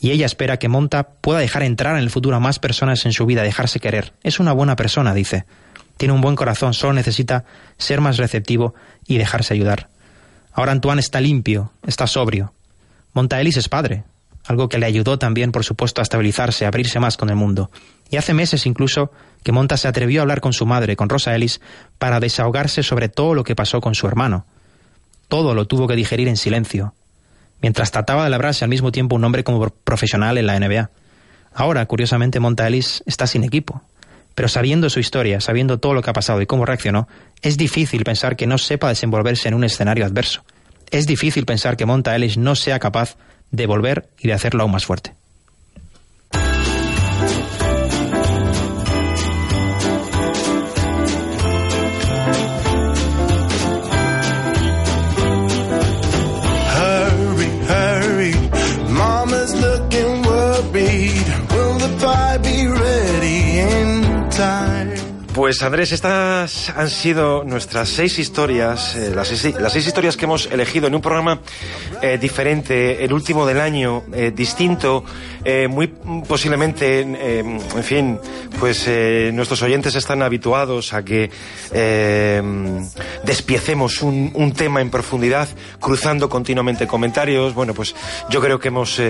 [0.00, 3.12] Y ella espera que Monta pueda dejar entrar en el futuro a más personas en
[3.12, 4.14] su vida, dejarse querer.
[4.22, 5.44] Es una buena persona, dice.
[5.98, 7.44] Tiene un buen corazón, solo necesita
[7.76, 8.74] ser más receptivo
[9.06, 9.88] y dejarse ayudar.
[10.52, 12.54] Ahora Antoine está limpio, está sobrio.
[13.12, 14.04] Monta Ellis es padre,
[14.50, 17.70] algo que le ayudó también, por supuesto, a estabilizarse, a abrirse más con el mundo.
[18.10, 21.34] Y hace meses incluso que Monta se atrevió a hablar con su madre, con Rosa
[21.34, 21.60] Ellis,
[21.98, 24.44] para desahogarse sobre todo lo que pasó con su hermano.
[25.28, 26.94] Todo lo tuvo que digerir en silencio.
[27.62, 30.90] mientras trataba de labrarse al mismo tiempo un nombre como profesional en la NBA.
[31.52, 33.82] Ahora, curiosamente, Monta Ellis está sin equipo.
[34.34, 37.06] Pero sabiendo su historia, sabiendo todo lo que ha pasado y cómo reaccionó,
[37.42, 40.42] es difícil pensar que no sepa desenvolverse en un escenario adverso.
[40.90, 43.16] Es difícil pensar que Monta Ellis no sea capaz
[43.50, 45.14] de volver y de hacerlo aún más fuerte.
[65.50, 70.86] Pues Andrés, estas han sido nuestras seis historias, eh, las, seis, historias que hemos elegido
[70.86, 71.40] en un programa
[72.00, 75.04] eh, diferente, el último del año, eh, distinto,
[75.68, 75.88] muy
[76.28, 78.20] posiblemente, en fin,
[78.60, 78.86] pues
[79.32, 81.30] nuestros oyentes están habituados a que
[83.24, 85.48] despiecemos un, tema en profundidad,
[85.80, 87.54] cruzando continuamente comentarios.
[87.54, 87.94] Bueno, pues
[88.28, 89.00] yo creo que hemos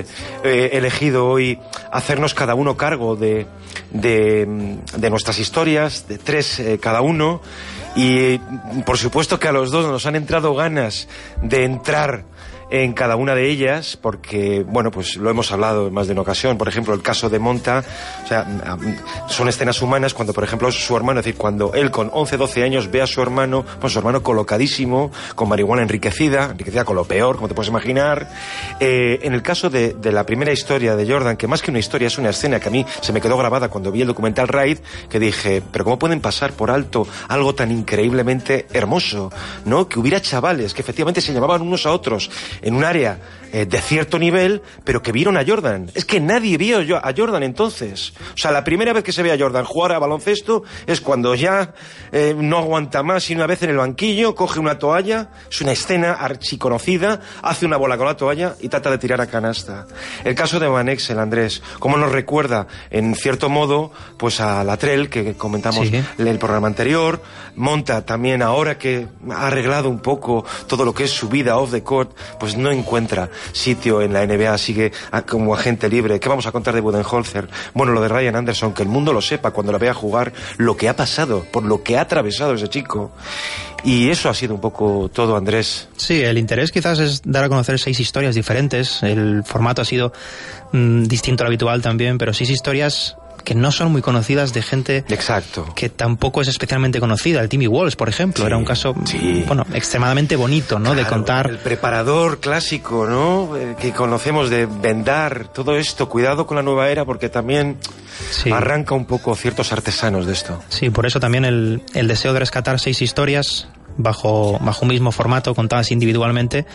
[0.45, 1.59] elegido hoy
[1.91, 3.49] hacernos cada uno cargo de,
[3.91, 7.41] de, de nuestras historias, de tres eh, cada uno.
[7.97, 8.39] Y
[8.87, 11.09] por supuesto que a los dos nos han entrado ganas
[11.43, 12.23] de entrar
[12.71, 16.57] en cada una de ellas, porque, bueno, pues lo hemos hablado más de una ocasión.
[16.57, 17.85] Por ejemplo, el caso de Monta,
[18.25, 18.47] o sea,
[19.29, 22.63] son escenas humanas cuando, por ejemplo, su hermano, es decir, cuando él con 11, 12
[22.63, 27.05] años ve a su hermano, pues su hermano colocadísimo, con marihuana enriquecida, enriquecida con lo
[27.05, 28.29] peor, como te puedes imaginar.
[28.79, 31.81] Eh, en el caso de, de la primera historia de Jordan, que más que una
[31.81, 34.49] historia es una escena que a mí se me quedó grabada cuando vi el documental
[34.49, 39.33] Raid, que dije, pero ¿cómo pueden pasar por alto algo tan increíblemente hermoso?
[39.65, 39.89] ¿No?
[39.89, 42.31] Que hubiera chavales que efectivamente se llamaban unos a otros
[42.63, 43.19] en un área
[43.53, 45.91] eh, de cierto nivel, pero que vieron a Jordan.
[45.95, 48.13] Es que nadie vio yo- a Jordan entonces.
[48.35, 51.35] O sea, la primera vez que se ve a Jordan jugar a baloncesto es cuando
[51.35, 51.75] ya
[52.13, 55.73] eh, no aguanta más y una vez en el banquillo coge una toalla, es una
[55.73, 59.87] escena archiconocida, hace una bola con la toalla y trata de tirar a canasta.
[60.25, 65.09] El caso de Van Exel, Andrés, como nos recuerda en cierto modo pues a Latrell
[65.09, 66.03] que comentamos Sí.
[66.19, 67.21] en el programa anterior,
[67.57, 71.71] monta también ahora que ha arreglado un poco todo lo que es su vida off
[71.73, 76.19] the court, pues no encuentra sitio en la NBA, sigue a- como agente libre.
[76.21, 77.49] ¿Qué vamos a contar de Budenholzer?
[77.75, 80.77] Bueno, lo de Ryan Anderson, que el mundo lo sepa cuando la vea jugar, lo
[80.77, 83.13] que ha pasado, por lo que ha atravesado ese chico.
[83.83, 85.89] Y eso ha sido un poco todo, Andrés.
[85.97, 89.03] Sí, el interés quizás es dar a conocer seis historias diferentes.
[89.03, 90.13] El formato ha sido
[90.73, 93.17] mm, distinto al habitual también, pero seis historias
[93.51, 95.67] que no son muy conocidas de gente Exacto.
[95.75, 97.41] que tampoco es especialmente conocida.
[97.41, 99.43] El Timmy Walls, por ejemplo, Sí, era un caso sí.
[99.45, 100.95] bueno extremadamente bonito, ¿no?
[100.95, 101.51] de contar.
[101.51, 103.57] El preparador clásico, ¿no?
[103.57, 106.09] Eh, que conocemos de vendar, todo esto.
[106.09, 107.79] Cuidado con la nueva era porque también
[108.31, 108.53] Sí.
[108.53, 110.63] arranca un poco ciertos artesanos de esto.
[110.69, 113.67] Sí, por eso también el, el deseo de rescatar seis historias
[114.03, 116.67] bajo, bajo un mismo formato, contadas individualmente,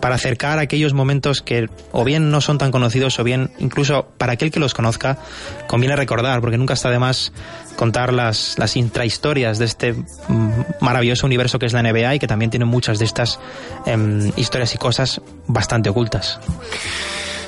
[0.00, 4.32] para acercar aquellos momentos que o bien no son tan conocidos o bien incluso para
[4.34, 5.18] aquel que los conozca
[5.66, 7.32] conviene recordar, porque nunca está de más
[7.76, 10.50] contar las, las intrahistorias de este mm,
[10.80, 13.38] maravilloso universo que es la NBA y que también tiene muchas de estas
[13.84, 16.40] em, historias y cosas bastante ocultas.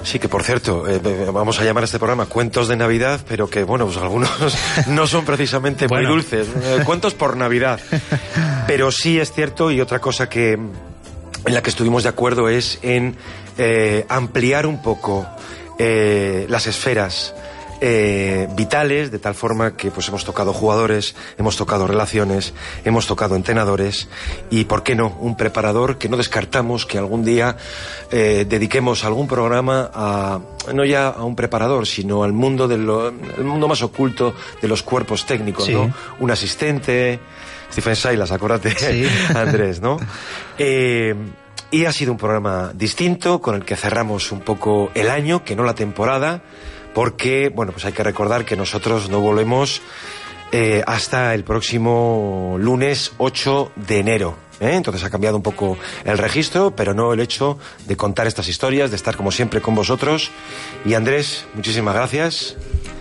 [0.03, 3.21] Sí, que por cierto, eh, eh, vamos a llamar a este programa Cuentos de Navidad,
[3.29, 4.31] pero que, bueno, pues algunos
[4.87, 6.49] no son precisamente muy dulces.
[6.49, 7.81] Eh, cuentos por Navidad.
[8.67, 12.79] Pero sí es cierto, y otra cosa que en la que estuvimos de acuerdo es
[12.83, 13.17] en
[13.57, 15.27] eh, ampliar un poco
[15.79, 17.33] las esferas
[17.81, 22.55] eh, vitales, de tal forma que pues hemos tocado jugadores, hemos tocado relaciones,
[22.85, 24.09] hemos tocado entrenadores
[24.51, 27.57] y, ¿por qué no?, un preparador que no descartamos que algún día
[28.11, 30.41] eh, dediquemos algún programa a,
[30.75, 34.69] no ya a un preparador, sino al mundo, de lo, el mundo más oculto de
[34.69, 35.73] los cuerpos técnicos, Sí.
[35.73, 35.93] ¿no?
[36.21, 37.21] Un asistente,
[37.73, 39.07] Stephen Silas, acuérdate, Sí.
[39.35, 39.99] Andrés, ¿no?
[40.59, 41.15] Eh,
[41.71, 45.55] y ha sido un programa distinto con el que cerramos un poco el año, que
[45.55, 46.43] no la temporada,
[46.95, 49.83] porque, bueno, pues hay que recordar que nosotros no volvemos
[50.53, 54.49] eh, hasta el próximo lunes 8 de enero.
[54.61, 54.75] ¿eh?
[54.75, 58.91] Entonces ha cambiado un poco el registro, pero no el hecho de contar estas historias,
[58.91, 60.31] de estar como siempre con vosotros.
[60.85, 62.57] Y Andrés, muchísimas gracias.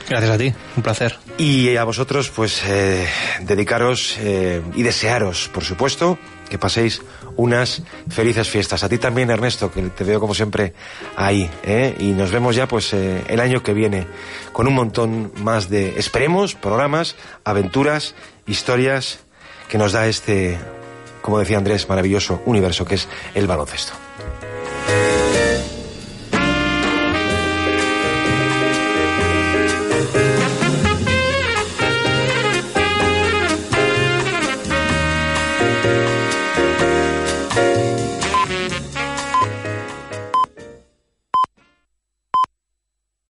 [0.09, 1.17] Gracias a ti, un placer.
[1.37, 3.07] Y a vosotros, pues, eh,
[3.41, 6.17] dedicaros eh, y desearos, por supuesto,
[6.49, 7.01] que paséis
[7.37, 8.83] unas felices fiestas.
[8.83, 10.73] A ti también, Ernesto, que te veo como siempre
[11.15, 11.49] ahí.
[11.63, 11.95] ¿eh?
[11.99, 14.05] Y nos vemos ya, pues, eh, el año que viene
[14.51, 18.15] con un montón más de, esperemos, programas, aventuras,
[18.45, 19.19] historias
[19.69, 20.57] que nos da este,
[21.21, 24.06] como decía Andrés, maravilloso universo que es el baloncesto.